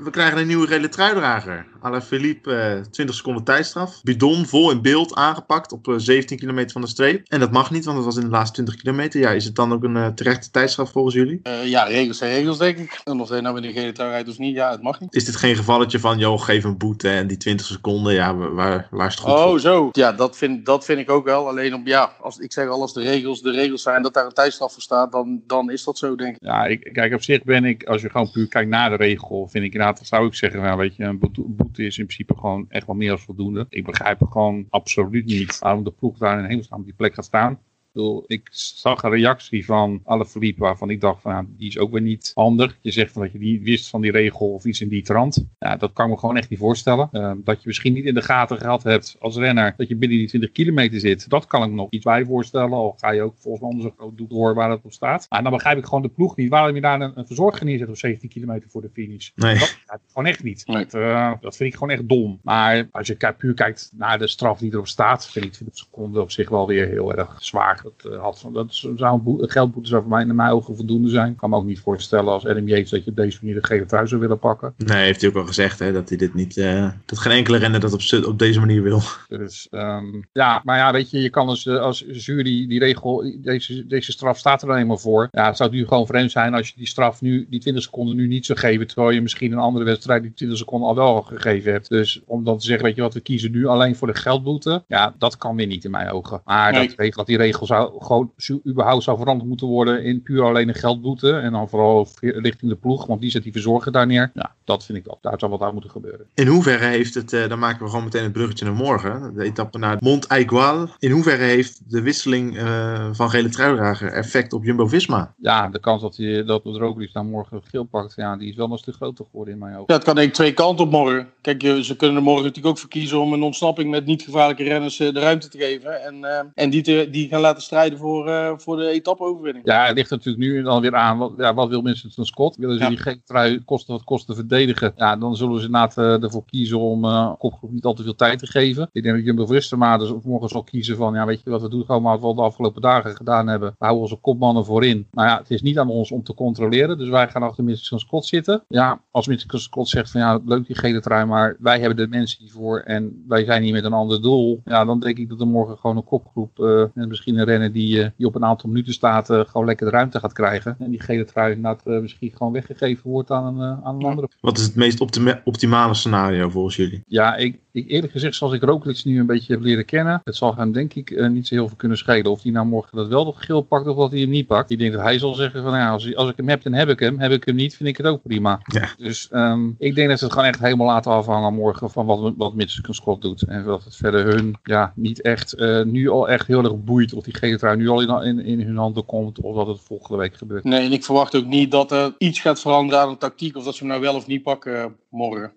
we 0.03 0.09
krijgen 0.09 0.37
een 0.37 0.47
nieuwe 0.47 0.67
gele 0.67 0.89
truidrager. 0.89 1.65
Alain 1.81 2.01
Philippe, 2.01 2.53
eh, 2.55 2.79
20 2.91 3.15
seconden 3.15 3.43
tijdstraf. 3.43 4.01
Bidon 4.03 4.45
vol 4.45 4.71
in 4.71 4.81
beeld 4.81 5.15
aangepakt 5.15 5.71
op 5.71 5.87
eh, 5.87 5.93
17 5.97 6.37
kilometer 6.37 6.71
van 6.71 6.81
de 6.81 6.87
streep. 6.87 7.25
En 7.27 7.39
dat 7.39 7.51
mag 7.51 7.71
niet, 7.71 7.85
want 7.85 7.97
dat 7.97 8.05
was 8.05 8.15
in 8.15 8.21
de 8.21 8.29
laatste 8.29 8.53
20 8.53 8.75
kilometer. 8.75 9.19
Ja, 9.19 9.29
is 9.31 9.45
het 9.45 9.55
dan 9.55 9.73
ook 9.73 9.83
een 9.83 9.95
eh, 9.95 10.07
terechte 10.07 10.51
tijdstraf 10.51 10.91
volgens 10.91 11.15
jullie? 11.15 11.39
Eh, 11.43 11.67
ja, 11.67 11.83
regels 11.83 12.17
zijn 12.17 12.31
regels, 12.33 12.57
denk 12.57 12.77
ik. 12.77 13.01
En 13.03 13.19
of 13.19 13.29
hij 13.29 13.41
nou 13.41 13.53
met 13.55 13.63
een 13.63 13.71
gele 13.71 13.91
trui 13.91 14.09
rijdt 14.11 14.29
of 14.29 14.37
niet, 14.37 14.55
ja, 14.55 14.71
het 14.71 14.81
mag 14.81 14.99
niet. 14.99 15.15
Is 15.15 15.25
dit 15.25 15.35
geen 15.35 15.55
gevalletje 15.55 15.99
van, 15.99 16.17
joh, 16.17 16.41
geef 16.41 16.63
een 16.63 16.77
boete 16.77 17.09
en 17.09 17.27
die 17.27 17.37
20 17.37 17.65
seconden, 17.65 18.13
ja, 18.13 18.35
waar, 18.35 18.87
waar 18.91 19.07
is 19.07 19.13
het 19.13 19.23
goed 19.23 19.33
Oh, 19.33 19.43
voor? 19.43 19.59
zo. 19.59 19.89
Ja, 19.91 20.11
dat 20.11 20.37
vind, 20.37 20.65
dat 20.65 20.85
vind 20.85 20.99
ik 20.99 21.09
ook 21.09 21.25
wel. 21.25 21.47
Alleen 21.47 21.73
op, 21.73 21.85
ja, 21.87 22.11
als, 22.21 22.37
ik 22.37 22.53
zeg 22.53 22.67
al, 22.67 22.81
als 22.81 22.93
de 22.93 23.01
regels 23.01 23.41
de 23.41 23.51
regels 23.51 23.81
zijn, 23.81 24.01
dat 24.01 24.13
daar 24.13 24.25
een 24.25 24.33
tijdstraf 24.33 24.73
voor 24.73 24.81
staat, 24.81 25.11
dan, 25.11 25.41
dan 25.47 25.71
is 25.71 25.83
dat 25.83 25.97
zo, 25.97 26.15
denk 26.15 26.35
ik. 26.35 26.41
Ja, 26.41 26.65
ik, 26.65 26.89
kijk, 26.93 27.13
op 27.13 27.23
zich 27.23 27.43
ben 27.43 27.65
ik, 27.65 27.83
als 27.83 28.01
je 28.01 28.09
gewoon 28.09 28.31
puur 28.31 28.47
kijkt 28.47 28.69
naar 28.69 28.89
de 28.89 28.95
regel, 28.95 29.47
vind 29.51 29.63
ik 29.65 29.71
inderdaad, 29.71 29.97
dan 29.97 30.05
zou 30.05 30.25
ik 30.25 30.35
zeggen, 30.35 30.61
nou, 30.61 30.77
weet 30.77 30.95
je, 30.95 31.03
een 31.03 31.19
boete- 31.19 31.43
is 31.79 31.97
in 31.97 32.05
principe 32.05 32.35
gewoon 32.37 32.65
echt 32.69 32.85
wel 32.85 32.95
meer 32.95 33.09
dan 33.09 33.19
voldoende. 33.19 33.65
Ik 33.69 33.85
begrijp 33.85 34.21
gewoon 34.29 34.65
absoluut 34.69 35.25
niet 35.25 35.59
waarom 35.59 35.83
de 35.83 35.91
ploeg 35.91 36.17
daar 36.17 36.39
in 36.39 36.45
hemelsnaam 36.45 36.79
op 36.79 36.85
die 36.85 36.95
plek 36.95 37.13
gaat 37.13 37.25
staan. 37.25 37.59
Ik, 37.93 37.97
bedoel, 37.97 38.23
ik 38.27 38.49
zag 38.51 39.03
een 39.03 39.09
reactie 39.09 39.65
van 39.65 40.01
Alaphilippe 40.03 40.61
waarvan 40.61 40.89
ik 40.89 41.01
dacht 41.01 41.21
van, 41.21 41.31
nou, 41.31 41.45
die 41.57 41.67
is 41.67 41.77
ook 41.77 41.91
weer 41.91 42.01
niet 42.01 42.31
handig. 42.33 42.77
Je 42.81 42.91
zegt 42.91 43.11
van 43.11 43.21
dat 43.21 43.31
je 43.31 43.37
niet 43.37 43.63
wist 43.63 43.89
van 43.89 44.01
die 44.01 44.11
regel 44.11 44.53
of 44.53 44.65
iets 44.65 44.81
in 44.81 44.89
die 44.89 45.01
trant. 45.01 45.45
Ja, 45.59 45.75
dat 45.75 45.93
kan 45.93 46.05
ik 46.05 46.11
me 46.11 46.17
gewoon 46.19 46.37
echt 46.37 46.49
niet 46.49 46.59
voorstellen. 46.59 47.09
Uh, 47.11 47.31
dat 47.43 47.61
je 47.61 47.67
misschien 47.67 47.93
niet 47.93 48.05
in 48.05 48.13
de 48.13 48.21
gaten 48.21 48.57
gehad 48.57 48.83
hebt 48.83 49.15
als 49.19 49.37
renner 49.37 49.73
dat 49.77 49.87
je 49.87 49.95
binnen 49.95 50.17
die 50.17 50.27
20 50.27 50.51
kilometer 50.51 50.99
zit. 50.99 51.29
Dat 51.29 51.47
kan 51.47 51.63
ik 51.63 51.69
me 51.69 51.75
nog 51.75 51.89
iets 51.89 52.03
bij 52.03 52.25
voorstellen. 52.25 52.71
Al 52.71 52.95
ga 52.97 53.11
je 53.11 53.21
ook 53.21 53.35
volgens 53.37 53.63
mij 53.63 53.71
onderzoek 53.71 54.01
ook 54.01 54.29
door 54.29 54.53
waar 54.53 54.69
dat 54.69 54.83
op 54.83 54.93
staat. 54.93 55.25
Maar 55.29 55.43
dan 55.43 55.51
begrijp 55.51 55.77
ik 55.77 55.85
gewoon 55.85 56.01
de 56.01 56.09
ploeg 56.09 56.35
niet. 56.35 56.49
Waarom 56.49 56.75
je 56.75 56.81
daar 56.81 57.01
een, 57.01 57.11
een 57.15 57.27
verzorger 57.27 57.65
neerzet 57.65 57.89
op 57.89 57.97
17 57.97 58.29
kilometer 58.29 58.69
voor 58.69 58.81
de 58.81 58.89
finish. 58.93 59.29
Nee. 59.35 59.59
Dat 59.59 59.77
begrijp 59.79 60.01
ik 60.01 60.07
gewoon 60.07 60.27
echt 60.27 60.43
niet. 60.43 60.67
Nee. 60.67 60.83
Dat, 60.83 60.93
eh, 60.93 61.31
dat 61.41 61.55
vind 61.55 61.69
ik 61.69 61.79
gewoon 61.79 61.93
echt 61.93 62.09
dom. 62.09 62.39
Maar 62.43 62.87
als 62.91 63.07
je 63.07 63.33
puur 63.37 63.53
kijkt 63.53 63.91
naar 63.95 64.19
de 64.19 64.27
straf 64.27 64.59
die 64.59 64.73
erop 64.73 64.87
staat, 64.87 65.29
vind 65.29 65.45
ik 65.45 65.51
20 65.51 65.77
seconden 65.77 66.21
op 66.21 66.31
zich 66.31 66.49
wel 66.49 66.67
weer 66.67 66.87
heel 66.87 67.13
erg 67.13 67.43
zwaar 67.43 67.79
Dat, 67.83 68.11
uh, 68.13 68.21
had, 68.21 68.45
dat 68.53 68.73
zou 68.73 69.13
een, 69.13 69.23
boe, 69.23 69.49
geldboete 69.49 69.89
zou 69.89 70.01
voor 70.01 70.11
mij 70.11 70.21
in 70.21 70.35
mijn 70.35 70.51
ogen 70.51 70.75
voldoende 70.75 71.09
zijn. 71.09 71.31
Ik 71.31 71.37
kan 71.37 71.49
me 71.49 71.55
ook 71.55 71.65
niet 71.65 71.79
voorstellen 71.79 72.33
als 72.33 72.45
Adam 72.45 72.67
Yates 72.67 72.89
dat 72.89 73.03
je 73.03 73.09
op 73.09 73.15
deze 73.15 73.37
manier 73.41 73.61
de 73.61 73.67
gele 73.67 73.85
trui 73.85 74.07
zou 74.07 74.21
willen 74.21 74.39
pakken. 74.39 74.73
Nee, 74.77 75.05
heeft 75.05 75.21
hij 75.21 75.29
ook 75.29 75.35
al 75.35 75.45
gezegd 75.45 75.79
hè, 75.79 75.91
dat 75.91 76.09
hij 76.09 76.17
dit 76.17 76.33
niet, 76.33 76.57
uh, 76.57 76.91
dat 77.05 77.19
geen 77.19 77.33
enkele 77.33 77.57
renner 77.57 77.79
dat 77.79 77.93
op, 77.93 78.25
op 78.25 78.39
deze 78.39 78.59
manier 78.59 78.83
wil. 78.83 79.01
Dus 79.27 79.67
um, 79.71 80.27
ja, 80.33 80.61
maar 80.63 80.77
ja, 80.77 80.91
weet 80.91 81.09
je, 81.09 81.21
je 81.21 81.29
kan 81.29 81.47
als, 81.47 81.67
als 81.67 82.05
jury 82.11 82.67
die 82.67 82.79
regel, 82.79 83.33
deze, 83.37 83.87
deze 83.87 84.11
straf 84.11 84.37
staat 84.37 84.61
er 84.61 84.67
dan 84.67 84.77
eenmaal 84.77 84.97
voor. 84.97 85.27
Ja, 85.31 85.45
het 85.45 85.57
zou 85.57 85.71
nu 85.71 85.87
gewoon 85.87 86.05
vreemd 86.05 86.31
zijn 86.31 86.53
als 86.53 86.67
je 86.67 86.73
die 86.75 86.87
straf 86.87 87.21
nu, 87.21 87.47
die 87.49 87.59
20 87.59 87.83
seconden 87.83 88.15
nu 88.15 88.27
niet 88.27 88.45
zou 88.45 88.59
geven, 88.59 88.87
terwijl 88.87 89.11
je 89.11 89.21
misschien 89.21 89.51
een 89.51 89.57
andere 89.57 89.85
wedstrijd 89.85 90.21
die 90.21 90.33
20 90.33 90.57
seconden 90.57 90.87
al 90.87 90.95
wel 90.95 91.21
gegeven 91.21 91.71
hebt. 91.71 91.89
Dus 91.89 92.21
om 92.25 92.43
dan 92.43 92.57
te 92.57 92.65
zeggen, 92.65 92.85
weet 92.85 92.95
je 92.95 93.01
wat, 93.01 93.13
we 93.13 93.19
kiezen 93.19 93.51
nu 93.51 93.65
alleen 93.65 93.95
voor 93.95 94.07
de 94.07 94.15
geldboete. 94.15 94.83
Ja, 94.87 95.13
dat 95.17 95.37
kan 95.37 95.55
weer 95.55 95.67
niet 95.67 95.85
in 95.85 95.91
mijn 95.91 96.09
ogen. 96.09 96.41
Maar 96.45 96.71
nee. 96.71 96.93
dat, 96.95 97.13
dat 97.13 97.25
die 97.25 97.37
regel 97.37 97.65
zou 97.71 98.03
gewoon 98.03 98.31
überhaupt 98.67 99.03
zou 99.03 99.17
veranderd 99.17 99.49
moeten 99.49 99.67
worden 99.67 100.03
in 100.03 100.21
puur 100.21 100.43
alleen 100.43 100.67
een 100.67 100.75
geldboete. 100.75 101.31
En 101.31 101.51
dan 101.51 101.69
vooral 101.69 102.07
richting 102.19 102.71
de 102.71 102.77
ploeg, 102.77 103.05
want 103.05 103.21
die 103.21 103.29
zet 103.29 103.43
die 103.43 103.51
verzorger 103.51 103.91
daar 103.91 104.07
neer. 104.07 104.31
Ja, 104.33 104.55
dat 104.63 104.85
vind 104.85 104.97
ik 104.97 105.05
wel. 105.05 105.17
Daar 105.21 105.39
zou 105.39 105.51
wat 105.51 105.61
aan 105.61 105.73
moeten 105.73 105.91
gebeuren. 105.91 106.25
In 106.33 106.47
hoeverre 106.47 106.85
heeft 106.85 107.13
het, 107.13 107.33
uh, 107.33 107.47
dan 107.47 107.59
maken 107.59 107.83
we 107.83 107.89
gewoon 107.89 108.03
meteen 108.03 108.23
het 108.23 108.31
bruggetje 108.31 108.65
naar 108.65 108.73
morgen, 108.73 109.33
de 109.35 109.43
etappe 109.43 109.77
naar 109.77 109.97
Mont 109.99 110.27
Aigual. 110.27 110.87
In 110.99 111.11
hoeverre 111.11 111.43
heeft 111.43 111.81
de 111.91 112.01
wisseling 112.01 112.55
uh, 112.55 113.09
van 113.11 113.29
gele 113.29 113.49
truidrager 113.49 114.11
effect 114.11 114.53
op 114.53 114.63
Jumbo-Visma? 114.63 115.33
Ja, 115.37 115.67
de 115.67 115.79
kans 115.79 116.01
dat, 116.01 116.15
hij, 116.15 116.43
dat 116.43 116.63
het 116.63 116.75
Roglic 116.75 117.13
dan 117.13 117.29
morgen 117.29 117.61
geel 117.63 117.83
pakt, 117.83 118.13
ja, 118.15 118.37
die 118.37 118.49
is 118.49 118.55
wel 118.55 118.71
een 118.71 118.77
stuk 118.77 118.95
groter 118.95 119.25
geworden 119.29 119.53
in 119.53 119.59
mijn 119.59 119.73
ogen. 119.73 119.85
Ja, 119.87 119.93
het 119.93 120.03
kan 120.03 120.15
denk 120.15 120.27
ik 120.27 120.33
twee 120.33 120.53
kanten 120.53 120.85
op 120.85 120.91
morgen. 120.91 121.29
Kijk, 121.41 121.61
ze 121.61 121.95
kunnen 121.95 122.17
er 122.17 122.23
morgen 122.23 122.43
natuurlijk 122.43 122.73
ook 122.73 122.79
voor 122.79 122.89
kiezen 122.89 123.19
om 123.19 123.33
een 123.33 123.43
ontsnapping 123.43 123.89
met 123.89 124.05
niet 124.05 124.21
gevaarlijke 124.21 124.63
renners 124.63 124.99
uh, 124.99 125.13
de 125.13 125.19
ruimte 125.19 125.49
te 125.49 125.57
geven. 125.57 126.03
En, 126.03 126.15
uh, 126.15 126.39
en 126.53 126.69
die, 126.69 126.81
te, 126.81 127.07
die 127.11 127.27
gaan 127.27 127.41
laten 127.41 127.60
strijden 127.61 127.97
voor, 127.99 128.27
uh, 128.27 128.51
voor 128.57 128.77
de 128.77 128.87
etappe-overwinning. 128.87 129.65
Ja, 129.65 129.85
het 129.85 129.95
ligt 129.95 130.09
natuurlijk 130.09 130.43
nu 130.43 130.61
dan 130.63 130.81
weer 130.81 130.95
aan. 130.95 131.17
Wat, 131.17 131.33
ja, 131.37 131.53
wat 131.53 131.69
wil 131.69 131.83
Winston 131.83 132.25
Scott? 132.25 132.55
Willen 132.55 132.77
ze 132.77 132.83
ja. 132.83 132.89
die 132.89 132.97
gele 132.97 133.21
trui 133.23 133.63
kosten 133.63 133.93
wat 133.93 134.03
kosten 134.03 134.35
verdedigen? 134.35 134.93
Ja, 134.95 135.15
dan 135.15 135.35
zullen 135.35 135.59
ze 135.59 135.65
inderdaad 135.65 135.97
ervoor 135.97 136.45
kiezen 136.45 136.79
om 136.79 137.01
kopgroep 137.37 137.71
niet 137.71 137.85
al 137.85 137.93
te 137.93 138.03
veel 138.03 138.15
tijd 138.15 138.39
te 138.39 138.47
geven. 138.47 138.89
Ik 138.91 139.03
denk 139.03 139.15
dat 139.15 139.25
Jumbo 139.25 139.45
Visma 139.45 139.97
dus 139.97 140.13
morgen 140.23 140.49
zal 140.49 140.63
kiezen 140.63 140.95
van, 140.95 141.13
ja, 141.13 141.25
weet 141.25 141.41
je 141.43 141.49
wat 141.49 141.61
we 141.61 141.69
doen? 141.69 141.85
Gewoon 141.85 142.01
maar 142.01 142.19
wat 142.19 142.31
we 142.31 142.41
de 142.41 142.47
afgelopen 142.47 142.81
dagen 142.81 143.15
gedaan 143.15 143.47
hebben. 143.47 143.69
We 143.69 143.75
houden 143.77 144.01
onze 144.01 144.15
kopmannen 144.15 144.65
voorin. 144.65 145.07
Nou 145.11 145.27
ja, 145.27 145.37
het 145.37 145.51
is 145.51 145.61
niet 145.61 145.79
aan 145.79 145.89
ons 145.89 146.11
om 146.11 146.23
te 146.23 146.33
controleren. 146.33 146.97
Dus 146.97 147.09
wij 147.09 147.27
gaan 147.27 147.43
achter 147.43 147.65
Winston 147.65 147.99
Scott 147.99 148.25
zitten. 148.25 148.63
Ja, 148.67 149.01
als 149.11 149.25
Winston 149.25 149.59
Scott 149.59 149.89
zegt 149.89 150.11
van, 150.11 150.21
ja, 150.21 150.39
leuk 150.45 150.67
die 150.67 150.75
gele 150.75 151.01
trui, 151.01 151.25
maar 151.25 151.55
wij 151.59 151.79
hebben 151.79 151.97
de 151.97 152.07
mensen 152.07 152.39
hiervoor 152.39 152.79
en 152.79 153.23
wij 153.27 153.45
zijn 153.45 153.63
hier 153.63 153.73
met 153.73 153.83
een 153.83 153.93
ander 153.93 154.21
doel. 154.21 154.61
Ja, 154.65 154.85
dan 154.85 154.99
denk 154.99 155.17
ik 155.17 155.29
dat 155.29 155.39
er 155.39 155.47
morgen 155.47 155.77
gewoon 155.77 155.97
een 155.97 156.03
kopgroep, 156.03 156.59
uh, 156.59 156.81
en 156.81 157.07
misschien 157.07 157.37
een 157.37 157.45
renner 157.51 157.71
die, 157.71 157.97
uh, 157.97 158.07
die 158.17 158.27
op 158.27 158.35
een 158.35 158.45
aantal 158.45 158.69
minuten 158.69 158.93
staat, 158.93 159.29
uh, 159.29 159.39
gewoon 159.45 159.65
lekker 159.65 159.85
de 159.85 159.91
ruimte 159.91 160.19
gaat 160.19 160.33
krijgen. 160.33 160.75
En 160.79 160.89
die 160.89 161.01
gele 161.01 161.25
trui 161.25 161.55
inderdaad 161.55 162.01
misschien 162.01 162.31
gewoon 162.35 162.53
weggegeven 162.53 163.09
wordt 163.09 163.31
aan 163.31 163.59
een, 163.59 163.79
aan 163.83 163.95
een 163.95 164.05
andere. 164.05 164.29
Wat 164.41 164.57
is 164.57 164.63
het 164.63 164.75
meest 164.75 165.01
optima 165.01 165.41
optimale 165.43 165.93
scenario 165.93 166.49
volgens 166.49 166.75
jullie? 166.75 167.03
Ja, 167.07 167.35
ik, 167.35 167.59
ik 167.71 167.89
eerlijk 167.89 168.11
gezegd, 168.11 168.35
zoals 168.35 168.53
ik 168.53 168.63
Roglic 168.63 169.03
nu 169.03 169.19
een 169.19 169.25
beetje 169.25 169.53
heb 169.53 169.61
leren 169.61 169.85
kennen, 169.85 170.21
het 170.23 170.35
zal 170.35 170.55
hem 170.55 170.71
denk 170.71 170.93
ik 170.93 171.29
niet 171.29 171.47
zo 171.47 171.55
heel 171.55 171.67
veel 171.67 171.77
kunnen 171.77 171.97
schelen. 171.97 172.31
Of 172.31 172.43
hij 172.43 172.51
nou 172.51 172.65
morgen 172.65 172.97
dat 172.97 173.07
wel 173.07 173.25
nog 173.25 173.45
geel 173.45 173.61
pakt 173.61 173.87
of 173.87 173.97
dat 173.97 174.11
hij 174.11 174.19
hem 174.19 174.29
niet 174.29 174.47
pakt. 174.47 174.71
Ik 174.71 174.79
denk 174.79 174.93
dat 174.93 175.01
hij 175.01 175.19
zal 175.19 175.33
zeggen 175.33 175.63
van, 175.63 175.73
ja, 175.73 175.89
als, 175.89 176.15
als 176.15 176.29
ik 176.29 176.37
hem 176.37 176.49
heb, 176.49 176.63
dan 176.63 176.73
heb 176.73 176.89
ik 176.89 176.99
hem. 176.99 177.19
Heb 177.19 177.31
ik 177.31 177.45
hem 177.45 177.55
niet, 177.55 177.75
vind 177.75 177.89
ik 177.89 177.97
het 177.97 178.05
ook 178.05 178.21
prima. 178.21 178.59
Ja. 178.63 178.89
Dus 178.97 179.29
um, 179.31 179.75
ik 179.79 179.95
denk 179.95 180.09
dat 180.09 180.17
ze 180.17 180.23
het 180.23 180.33
gewoon 180.33 180.47
echt 180.47 180.59
helemaal 180.59 180.87
laten 180.87 181.11
afhangen 181.11 181.53
morgen 181.53 181.89
van 181.89 182.05
wat, 182.05 182.33
wat 182.37 182.53
Mitchell 182.53 182.93
Scott 182.93 183.21
doet. 183.21 183.41
En 183.41 183.63
dat 183.63 183.83
het 183.83 183.95
verder 183.95 184.25
hun 184.25 184.57
ja, 184.63 184.93
niet 184.95 185.21
echt 185.21 185.59
uh, 185.59 185.83
nu 185.83 186.09
al 186.09 186.29
echt 186.29 186.47
heel 186.47 186.63
erg 186.63 186.83
boeit 186.83 187.13
of 187.13 187.23
die 187.23 187.35
gele 187.35 187.57
trui 187.57 187.77
nu 187.77 187.87
al 187.87 188.01
in, 188.01 188.23
in, 188.23 188.39
in 188.39 188.61
hun 188.61 188.77
handen 188.77 189.05
komt 189.05 189.39
of 189.39 189.55
dat 189.55 189.67
het 189.67 189.79
volgende 189.81 190.17
week 190.17 190.35
gebeurt. 190.35 190.63
Nee, 190.63 190.85
en 190.85 190.91
ik 190.91 191.03
verwacht 191.03 191.35
ook 191.35 191.45
niet 191.45 191.71
dat 191.71 191.91
er 191.91 192.15
iets 192.17 192.39
gaat 192.39 192.61
veranderen 192.61 193.01
aan 193.03 193.09
de 193.09 193.17
tactiek 193.17 193.55
of 193.55 193.63
dat 193.63 193.73
ze 193.75 193.79
hem 193.79 193.89
nou 193.89 194.01
wel 194.01 194.15
of 194.15 194.27
niet 194.27 194.43
pakken 194.43 194.73
uh, 194.73 194.85
morgen. 195.09 195.51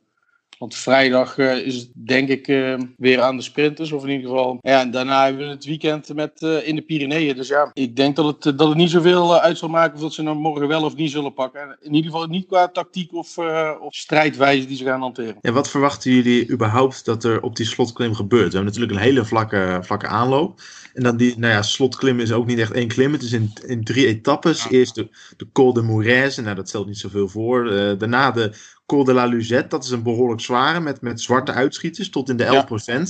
Want 0.59 0.75
vrijdag 0.75 1.39
uh, 1.39 1.57
is 1.57 1.75
het 1.75 1.91
denk 1.95 2.29
ik 2.29 2.49
uh, 2.49 2.79
weer 2.97 3.21
aan 3.21 3.37
de 3.37 3.43
sprinters. 3.43 3.93
Of 3.93 4.03
in 4.05 4.11
ieder 4.11 4.29
geval. 4.29 4.59
Ja, 4.61 4.81
en 4.81 4.91
daarna 4.91 5.25
hebben 5.25 5.47
we 5.47 5.53
het 5.53 5.65
weekend 5.65 6.15
met, 6.15 6.41
uh, 6.43 6.69
in 6.69 6.77
de 6.77 6.83
Pyreneeën. 6.83 7.37
Dus 7.37 7.49
ja, 7.49 7.71
ik 7.73 7.97
denk 7.97 8.17
dat 8.17 8.27
het, 8.27 8.59
dat 8.59 8.69
het 8.69 8.77
niet 8.77 8.91
zoveel 8.91 9.41
uit 9.41 9.59
zal 9.59 9.69
maken 9.69 9.95
of 9.95 10.01
dat 10.01 10.13
ze 10.13 10.23
nou 10.23 10.37
morgen 10.37 10.69
wel 10.69 10.85
of 10.85 10.97
niet 10.97 11.11
zullen 11.11 11.35
pakken. 11.35 11.77
In 11.81 11.95
ieder 11.95 12.11
geval 12.11 12.27
niet 12.27 12.47
qua 12.47 12.69
tactiek 12.69 13.15
of, 13.15 13.39
of 13.81 13.95
strijdwijze 13.95 14.67
die 14.67 14.77
ze 14.77 14.85
gaan 14.85 15.01
hanteren. 15.01 15.37
En 15.41 15.55
wat 15.55 15.71
verwachten 15.71 16.13
jullie 16.13 16.51
überhaupt 16.51 17.05
dat 17.05 17.25
er 17.25 17.43
op 17.43 17.57
die 17.57 17.67
slotklim 17.67 18.15
gebeurt? 18.15 18.53
We 18.53 18.57
hebben 18.57 18.73
natuurlijk 18.73 18.93
een 18.93 19.07
hele 19.07 19.25
vlakke, 19.25 19.79
vlakke 19.83 20.07
aanloop. 20.07 20.61
En 20.95 21.03
dan 21.03 21.17
die, 21.17 21.39
nou 21.39 21.53
ja, 21.53 21.63
slotklim 21.63 22.21
is 22.21 22.33
ook 22.33 22.47
niet 22.47 22.59
echt 22.59 22.73
één 22.73 22.89
klim. 22.89 23.13
Het 23.13 23.23
is 23.23 23.33
in, 23.33 23.53
in 23.67 23.85
drie 23.85 24.07
etappes. 24.07 24.63
Ja. 24.63 24.71
Eerst 24.71 24.95
de, 24.95 25.09
de 25.37 25.47
Col 25.53 25.73
de 25.73 25.83
Mouraise. 25.83 26.43
Nou, 26.43 26.55
dat 26.55 26.69
stelt 26.69 26.87
niet 26.87 26.99
zoveel 26.99 27.29
voor. 27.29 27.65
daarna 27.99 28.31
de 28.31 28.53
Col 28.87 29.05
de 29.05 29.13
la 29.13 29.25
Luzette, 29.25 29.69
dat 29.69 29.85
is 29.85 29.91
een 29.91 30.03
behoorlijk 30.03 30.41
zware 30.41 30.81
met, 30.81 31.01
met 31.01 31.21
zwarte 31.21 31.53
uitschieters 31.53 32.11
tot 32.11 32.29
in 32.29 32.37
de 32.37 32.45
11%. 32.45 32.85
Ja. 32.85 33.05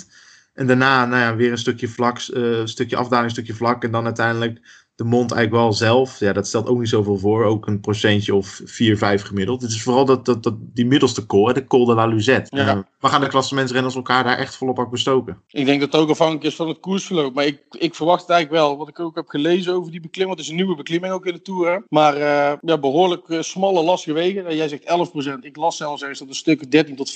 En 0.54 0.66
daarna 0.66 1.06
nou 1.06 1.20
ja, 1.22 1.36
weer 1.36 1.50
een 1.50 1.58
stukje 1.58 1.88
vlak, 1.88 2.18
uh, 2.18 2.58
een 2.58 2.68
stukje 2.68 2.96
afdaling, 2.96 3.30
stukje 3.30 3.54
vlak. 3.54 3.84
En 3.84 3.90
dan 3.90 4.04
uiteindelijk 4.04 4.83
de 4.96 5.04
mond 5.04 5.32
eigenlijk 5.32 5.62
wel 5.62 5.72
zelf. 5.72 6.18
Ja, 6.18 6.32
dat 6.32 6.46
stelt 6.46 6.68
ook 6.68 6.78
niet 6.78 6.88
zoveel 6.88 7.18
voor. 7.18 7.44
Ook 7.44 7.66
een 7.66 7.80
procentje 7.80 8.34
of 8.34 8.60
4, 8.64 8.96
5 8.96 9.22
gemiddeld. 9.22 9.62
Het 9.62 9.70
is 9.70 9.82
vooral 9.82 10.04
dat, 10.04 10.24
dat, 10.24 10.42
dat, 10.42 10.54
die 10.58 10.86
middelste 10.86 11.26
col, 11.26 11.52
de 11.52 11.64
Col 11.64 11.84
de 11.84 11.94
la 11.94 12.06
Luzette. 12.06 12.56
Ja. 12.56 12.74
Uh, 12.74 12.82
we 13.00 13.08
gaan 13.08 13.20
de 13.20 13.26
klassementsrenners 13.26 13.94
elkaar 13.94 14.24
daar 14.24 14.38
echt 14.38 14.56
volop 14.56 14.78
ook 14.78 14.90
bestoken. 14.90 15.40
Ik 15.48 15.66
denk 15.66 15.80
dat 15.80 15.92
het 15.92 16.00
ook 16.00 16.10
afhankelijk 16.10 16.44
is 16.44 16.54
van 16.54 16.68
het 16.68 16.80
koersverloop. 16.80 17.34
Maar 17.34 17.46
ik, 17.46 17.60
ik 17.70 17.94
verwacht 17.94 18.20
het 18.20 18.30
eigenlijk 18.30 18.62
wel. 18.62 18.76
Wat 18.76 18.88
ik 18.88 19.00
ook 19.00 19.14
heb 19.14 19.28
gelezen 19.28 19.74
over 19.74 19.90
die 19.90 20.00
beklimming. 20.00 20.36
Het 20.36 20.46
is 20.46 20.50
een 20.50 20.58
nieuwe 20.58 20.76
beklimming 20.76 21.12
ook 21.12 21.26
in 21.26 21.32
de 21.32 21.42
Tour. 21.42 21.84
Maar 21.88 22.16
uh, 22.16 22.52
ja, 22.60 22.78
behoorlijk 22.78 23.28
uh, 23.28 23.40
smalle, 23.40 23.82
lastige 23.82 24.12
wegen. 24.12 24.56
Jij 24.56 24.68
zegt 24.68 24.82
11%. 24.82 25.38
Ik 25.40 25.56
las 25.56 25.76
zelfs 25.76 26.00
ergens 26.00 26.18
dat 26.18 26.28
er 26.28 26.34
stukken 26.34 26.70
13 26.70 26.96
tot 26.96 27.14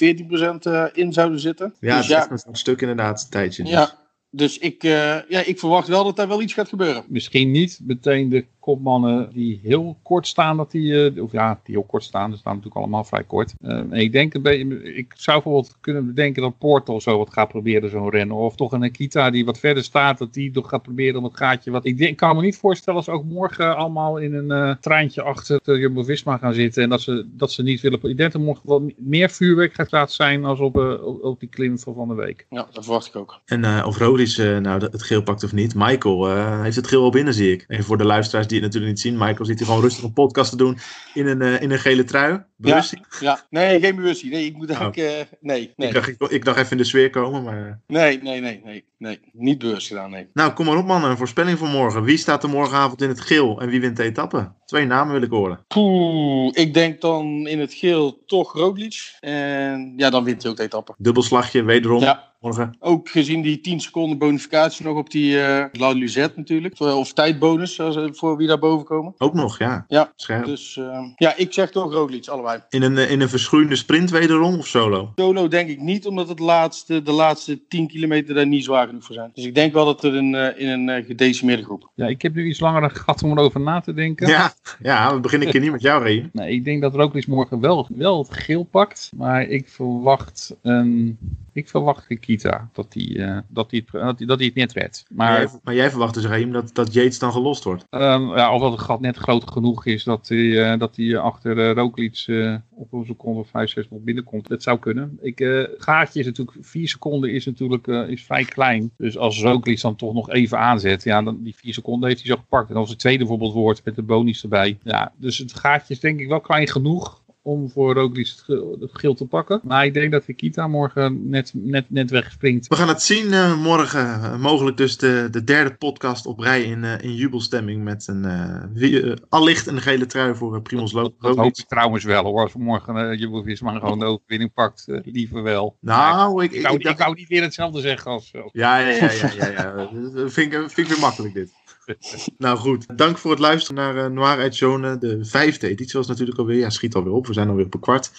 14% 0.90 0.92
in 0.92 1.12
zouden 1.12 1.40
zitten. 1.40 1.74
Ja, 1.80 1.96
dus, 1.96 2.06
ja, 2.06 2.30
een 2.30 2.56
stuk 2.56 2.80
inderdaad, 2.80 3.22
een 3.22 3.30
tijdje. 3.30 3.62
Dus. 3.62 3.72
Ja. 3.72 4.06
Dus 4.30 4.58
ik, 4.58 4.84
uh, 4.84 4.90
ja, 5.28 5.44
ik 5.44 5.58
verwacht 5.58 5.88
wel 5.88 6.04
dat 6.04 6.16
daar 6.16 6.28
wel 6.28 6.42
iets 6.42 6.52
gaat 6.52 6.68
gebeuren. 6.68 7.04
Misschien 7.08 7.50
niet 7.50 7.80
meteen 7.82 8.28
de 8.28 8.46
kopmannen 8.68 9.30
die 9.32 9.60
heel 9.62 9.98
kort 10.02 10.26
staan, 10.26 10.56
dat 10.56 10.70
die, 10.70 11.12
uh, 11.12 11.22
of 11.22 11.32
ja, 11.32 11.60
die 11.64 11.74
heel 11.74 11.84
kort 11.84 12.02
staan, 12.02 12.30
ze 12.30 12.38
staan 12.38 12.52
natuurlijk 12.54 12.80
allemaal 12.80 13.04
vrij 13.04 13.24
kort. 13.24 13.54
Uh, 13.60 13.70
en 13.70 13.92
ik 13.92 14.12
denk 14.12 14.34
een 14.34 14.42
beetje, 14.42 14.94
ik 14.94 15.12
zou 15.16 15.42
bijvoorbeeld 15.42 15.76
kunnen 15.80 16.06
bedenken 16.06 16.42
dat 16.42 16.58
Porto 16.58 16.94
of 16.94 17.02
zo 17.02 17.18
wat 17.18 17.32
gaat 17.32 17.48
proberen, 17.48 17.90
zo'n 17.90 18.10
rennen. 18.10 18.36
Of 18.36 18.56
toch 18.56 18.72
een 18.72 18.80
Nikita 18.80 19.30
die 19.30 19.44
wat 19.44 19.58
verder 19.58 19.84
staat, 19.84 20.18
dat 20.18 20.34
die 20.34 20.50
toch 20.50 20.68
gaat 20.68 20.82
proberen 20.82 21.18
om 21.18 21.24
het 21.24 21.36
gaatje 21.36 21.70
wat. 21.70 21.84
Ik 21.84 21.98
denk, 21.98 22.16
kan 22.16 22.36
me 22.36 22.42
niet 22.42 22.56
voorstellen 22.56 22.98
als 22.98 23.08
ook 23.08 23.24
morgen 23.24 23.76
allemaal 23.76 24.18
in 24.18 24.34
een 24.34 24.68
uh, 24.68 24.74
treintje 24.80 25.22
achter 25.22 25.60
de 25.62 25.78
Jumbo-Visma 25.78 26.36
gaan 26.36 26.54
zitten 26.54 26.82
en 26.82 26.88
dat 26.88 27.00
ze, 27.00 27.26
dat 27.30 27.52
ze 27.52 27.62
niet 27.62 27.80
willen. 27.80 27.98
Ik 27.98 28.16
denk 28.16 28.32
dat 28.32 28.34
er 28.34 28.46
morgen 28.46 28.68
wat 28.68 28.82
meer 28.96 29.30
vuurwerk 29.30 29.74
gaat 29.74 29.92
laten 29.92 30.14
zijn 30.14 30.44
als 30.44 30.60
op, 30.60 30.76
op, 30.76 31.22
op, 31.24 31.40
die 31.40 31.48
klim 31.48 31.78
van 31.78 31.94
van 31.94 32.08
de 32.08 32.14
week. 32.14 32.46
Ja, 32.50 32.68
dat 32.72 32.84
verwacht 32.84 33.06
ik 33.06 33.16
ook. 33.16 33.40
En 33.44 33.84
of 33.84 33.98
Rodis 33.98 34.36
nou 34.36 34.84
het 34.84 35.02
geel 35.02 35.22
pakt 35.22 35.44
of 35.44 35.52
niet, 35.52 35.74
Michael 35.74 36.62
heeft 36.62 36.76
het 36.76 36.86
geel 36.86 37.02
al 37.02 37.10
binnen, 37.10 37.34
zie 37.34 37.52
ik. 37.52 37.64
En 37.68 37.84
voor 37.84 37.98
de 37.98 38.04
luisteraars 38.04 38.46
die 38.46 38.57
het 38.62 38.72
natuurlijk 38.72 38.92
niet 38.92 39.00
zien, 39.00 39.18
Michael 39.18 39.44
zit 39.44 39.58
hier 39.58 39.66
gewoon 39.66 39.82
rustig 39.82 40.04
een 40.04 40.12
podcast 40.12 40.50
te 40.50 40.56
doen 40.56 40.78
in 41.14 41.26
een, 41.26 41.42
uh, 41.42 41.62
in 41.62 41.70
een 41.70 41.78
gele 41.78 42.04
trui. 42.04 42.44
Bewustie? 42.60 42.98
Ja, 42.98 43.18
ja, 43.20 43.46
nee, 43.50 43.80
geen 43.80 43.96
bewustie. 43.96 44.30
Nee, 44.30 44.44
ik 44.44 44.56
moet 44.56 44.68
eigenlijk, 44.68 44.98
oh. 44.98 45.04
uh, 45.04 45.10
nee, 45.40 45.72
nee. 45.76 45.88
Ik 45.88 45.94
dacht, 45.94 46.08
ik, 46.08 46.20
ik 46.20 46.44
dacht 46.44 46.58
even 46.58 46.70
in 46.70 46.76
de 46.76 46.84
sfeer 46.84 47.10
komen, 47.10 47.42
maar... 47.42 47.80
Nee, 47.86 48.22
nee, 48.22 48.40
nee, 48.40 48.60
nee, 48.64 48.84
nee. 48.98 49.20
Niet 49.32 49.58
bewust 49.58 49.86
gedaan, 49.86 50.10
nee. 50.10 50.28
Nou, 50.32 50.52
kom 50.52 50.66
maar 50.66 50.76
op 50.76 50.86
man, 50.86 51.04
een 51.04 51.16
voorspelling 51.16 51.58
voor 51.58 51.68
morgen. 51.68 52.02
Wie 52.02 52.16
staat 52.16 52.42
er 52.42 52.48
morgenavond 52.48 53.02
in 53.02 53.08
het 53.08 53.20
geel 53.20 53.60
en 53.60 53.68
wie 53.68 53.80
wint 53.80 53.96
de 53.96 54.02
etappe? 54.02 54.52
Twee 54.64 54.86
namen 54.86 55.12
wil 55.12 55.22
ik 55.22 55.30
horen. 55.30 55.64
Poeh, 55.68 56.50
ik 56.52 56.74
denk 56.74 57.00
dan 57.00 57.46
in 57.46 57.60
het 57.60 57.74
geel 57.74 58.24
toch 58.26 58.52
Roglic. 58.52 59.16
En 59.20 59.92
ja, 59.96 60.10
dan 60.10 60.24
wint 60.24 60.42
hij 60.42 60.50
ook 60.50 60.56
de 60.56 60.62
etappe. 60.62 60.94
Dubbelslagje, 60.98 61.62
wederom. 61.62 62.00
Ja. 62.00 62.28
Morgen. 62.40 62.76
Ook 62.80 63.08
gezien 63.08 63.42
die 63.42 63.60
10 63.60 63.80
seconden 63.80 64.18
bonificatie 64.18 64.84
nog 64.84 64.96
op 64.96 65.10
die 65.10 65.32
uh, 65.32 65.64
La 65.72 65.90
Luzette 65.90 66.38
natuurlijk. 66.38 66.80
Of 66.80 67.12
tijdbonus 67.12 67.80
als, 67.80 67.98
voor 68.18 68.36
wie 68.36 68.46
daar 68.46 68.58
boven 68.58 68.86
komen. 68.86 69.14
Ook 69.18 69.34
nog, 69.34 69.58
ja. 69.58 69.84
Ja, 69.88 70.12
Scherp. 70.16 70.44
dus 70.44 70.76
uh, 70.76 71.00
ja, 71.16 71.36
ik 71.36 71.52
zeg 71.52 71.70
toch 71.70 71.92
Roglic, 71.92 72.28
allebei. 72.28 72.47
In 72.68 72.82
een, 72.82 72.96
in 72.96 73.20
een 73.20 73.28
verschroeiende 73.28 73.76
sprint 73.76 74.10
wederom 74.10 74.58
of 74.58 74.66
solo? 74.66 75.12
Solo 75.16 75.48
denk 75.48 75.68
ik 75.68 75.80
niet, 75.80 76.06
omdat 76.06 76.28
het 76.28 76.38
laatste, 76.38 77.02
de 77.02 77.12
laatste 77.12 77.60
10 77.68 77.88
kilometer 77.88 78.34
daar 78.34 78.46
niet 78.46 78.64
zwaar 78.64 78.86
genoeg 78.86 79.04
voor 79.04 79.14
zijn. 79.14 79.30
Dus 79.34 79.44
ik 79.44 79.54
denk 79.54 79.72
wel 79.72 79.84
dat 79.84 80.04
er 80.04 80.14
in, 80.14 80.34
uh, 80.34 80.60
in 80.60 80.88
een 80.88 81.04
gedecimeerde 81.04 81.62
groep. 81.62 81.90
Ja, 81.94 82.06
ik 82.06 82.22
heb 82.22 82.34
nu 82.34 82.46
iets 82.48 82.60
langer 82.60 82.90
gehad 82.90 83.22
om 83.22 83.38
erover 83.38 83.60
na 83.60 83.80
te 83.80 83.94
denken. 83.94 84.28
Ja, 84.28 84.52
ja 84.82 85.14
we 85.14 85.20
beginnen 85.20 85.46
een 85.46 85.52
keer 85.52 85.62
niet 85.62 85.72
met 85.72 85.82
jou, 85.82 86.02
Ray. 86.02 86.28
Nee, 86.32 86.52
ik 86.52 86.64
denk 86.64 86.82
dat 86.82 86.94
Roglic 86.94 87.26
morgen 87.26 87.60
wel, 87.60 87.88
wel 87.94 88.18
het 88.18 88.34
geel 88.34 88.62
pakt. 88.62 89.10
Maar 89.16 89.42
ik 89.42 89.68
verwacht 89.68 90.56
een... 90.62 91.18
Ik 91.52 91.68
verwacht 91.68 92.08
Nikita 92.08 92.68
dat 92.72 92.86
hij 92.90 93.04
uh, 93.04 93.38
dat 93.48 93.70
die 93.70 93.86
het, 93.90 94.02
dat 94.02 94.18
die, 94.18 94.26
dat 94.26 94.38
die 94.38 94.46
het 94.46 94.56
net 94.56 94.72
redt. 94.72 95.04
Maar, 95.08 95.30
maar, 95.30 95.40
jij, 95.40 95.60
maar 95.62 95.74
jij 95.74 95.90
verwacht 95.90 96.14
dus, 96.14 96.24
Raim, 96.24 96.52
dat, 96.52 96.70
dat 96.74 96.92
Yates 96.92 97.18
dan 97.18 97.32
gelost 97.32 97.64
wordt? 97.64 97.86
Um, 97.90 98.36
ja, 98.36 98.54
of 98.54 98.60
dat 98.60 98.72
het 98.72 98.80
gat 98.80 99.00
net 99.00 99.16
groot 99.16 99.50
genoeg 99.50 99.86
is 99.86 100.04
dat 100.04 100.28
hij, 100.28 100.38
uh, 100.38 100.78
dat 100.78 100.96
hij 100.96 101.18
achter 101.18 101.56
uh, 101.56 101.72
Roglic 101.72 102.24
de, 102.38 102.60
op 102.70 102.92
een 102.92 103.04
seconde 103.06 103.40
of 103.40 103.48
5, 103.48 103.70
6 103.70 103.88
nog 103.88 104.00
binnenkomt. 104.00 104.48
Dat 104.48 104.62
zou 104.62 104.78
kunnen. 104.78 105.18
Ik, 105.20 105.40
uh, 105.40 105.64
gaatje 105.76 106.20
is 106.20 106.26
natuurlijk, 106.26 106.56
4 106.60 106.88
seconden 106.88 107.32
is 107.32 107.46
natuurlijk 107.46 107.86
uh, 107.86 108.08
is 108.08 108.24
vrij 108.24 108.44
klein. 108.44 108.90
Dus 108.96 109.16
als 109.16 109.42
Roglic 109.42 109.80
dan 109.80 109.96
toch 109.96 110.14
nog 110.14 110.30
even 110.30 110.58
aanzet, 110.58 111.02
ja, 111.02 111.22
dan 111.22 111.42
die 111.42 111.54
4 111.56 111.74
seconden 111.74 112.08
heeft 112.08 112.22
hij 112.22 112.30
zo 112.30 112.36
gepakt. 112.36 112.70
En 112.70 112.76
als 112.76 112.90
het 112.90 112.98
tweede 112.98 113.18
bijvoorbeeld 113.18 113.52
wordt 113.52 113.84
met 113.84 113.94
de 113.94 114.02
bonus 114.02 114.42
erbij. 114.42 114.78
Ja, 114.82 115.12
dus 115.16 115.38
het 115.38 115.54
gaatje 115.54 115.94
is 115.94 116.00
denk 116.00 116.20
ik 116.20 116.28
wel 116.28 116.40
klein 116.40 116.68
genoeg 116.68 117.22
om 117.48 117.70
voor 117.70 117.94
Roglic 117.94 118.34
het 118.80 118.90
geel 118.92 119.14
te 119.14 119.26
pakken. 119.26 119.60
Maar 119.64 119.84
ik 119.84 119.94
denk 119.94 120.12
dat 120.12 120.24
Kita 120.36 120.66
morgen 120.66 121.28
net, 121.28 121.50
net, 121.54 121.84
net 121.88 122.10
wegspringt. 122.10 122.66
We 122.66 122.76
gaan 122.76 122.88
het 122.88 123.02
zien 123.02 123.26
uh, 123.26 123.62
morgen. 123.62 124.04
Uh, 124.04 124.36
mogelijk 124.36 124.76
dus 124.76 124.96
de, 124.96 125.28
de 125.30 125.44
derde 125.44 125.74
podcast 125.74 126.26
op 126.26 126.38
rij 126.38 126.62
in, 126.62 126.82
uh, 126.82 127.02
in 127.02 127.14
jubelstemming 127.14 127.84
met 127.84 128.06
een 128.06 129.18
allicht 129.28 129.66
een 129.66 129.80
gele 129.80 130.06
trui 130.06 130.34
voor 130.34 130.62
Primoz 130.62 130.92
Roglic. 130.92 131.12
Dat, 131.20 131.36
dat 131.36 131.44
hoop 131.44 131.58
ik 131.58 131.66
trouwens 131.66 132.04
wel 132.04 132.24
hoor. 132.24 132.40
Als 132.40 132.54
morgen 132.54 133.18
uh, 133.20 133.56
gewoon 133.56 133.98
de 133.98 134.04
overwinning 134.04 134.52
pakt, 134.52 134.84
liever 135.04 135.42
wel. 135.42 135.76
Nou, 135.80 136.44
ik, 136.44 136.50
ik, 136.50 136.56
ik, 136.56 136.62
wou, 136.62 136.74
ik, 136.78 136.88
ik 136.88 136.98
wou 136.98 137.14
niet 137.14 137.28
weer 137.28 137.42
hetzelfde 137.42 137.80
zeggen 137.80 138.10
als... 138.10 138.34
als 138.34 138.52
ja, 138.52 138.78
ja, 138.78 138.88
ja. 138.88 139.10
ja, 139.12 139.30
ja, 139.36 139.48
ja. 139.50 139.88
vind, 140.28 140.52
ik, 140.52 140.70
vind 140.70 140.78
ik 140.78 140.86
weer 140.86 141.00
makkelijk 141.00 141.34
dit. 141.34 141.50
nou 142.38 142.58
goed, 142.58 142.98
dank 142.98 143.18
voor 143.18 143.30
het 143.30 143.40
luisteren 143.40 143.76
naar 143.82 143.96
uh, 143.96 144.06
Noir 144.06 144.52
Zone. 144.52 144.98
De 144.98 145.24
vijfde 145.24 145.68
editie 145.68 145.98
was 145.98 146.06
natuurlijk 146.06 146.38
alweer. 146.38 146.58
Ja, 146.58 146.70
schiet 146.70 146.94
alweer 146.94 147.12
op. 147.12 147.26
We 147.26 147.32
zijn 147.32 147.48
alweer 147.48 147.64
op 147.64 147.74
een 147.74 147.80
kwart. 147.80 148.10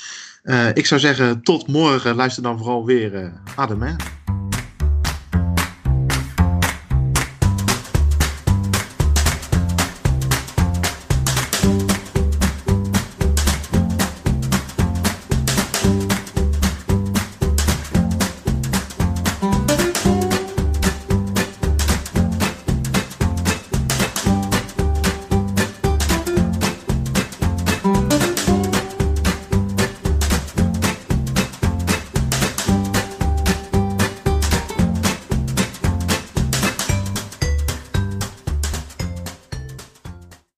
Uh, 0.43 0.67
ik 0.73 0.85
zou 0.85 0.99
zeggen, 0.99 1.41
tot 1.41 1.67
morgen. 1.67 2.15
Luister 2.15 2.43
dan 2.43 2.57
vooral 2.57 2.85
weer 2.85 3.13
uh, 3.13 3.33
Adem, 3.55 3.81
hè? 3.81 3.93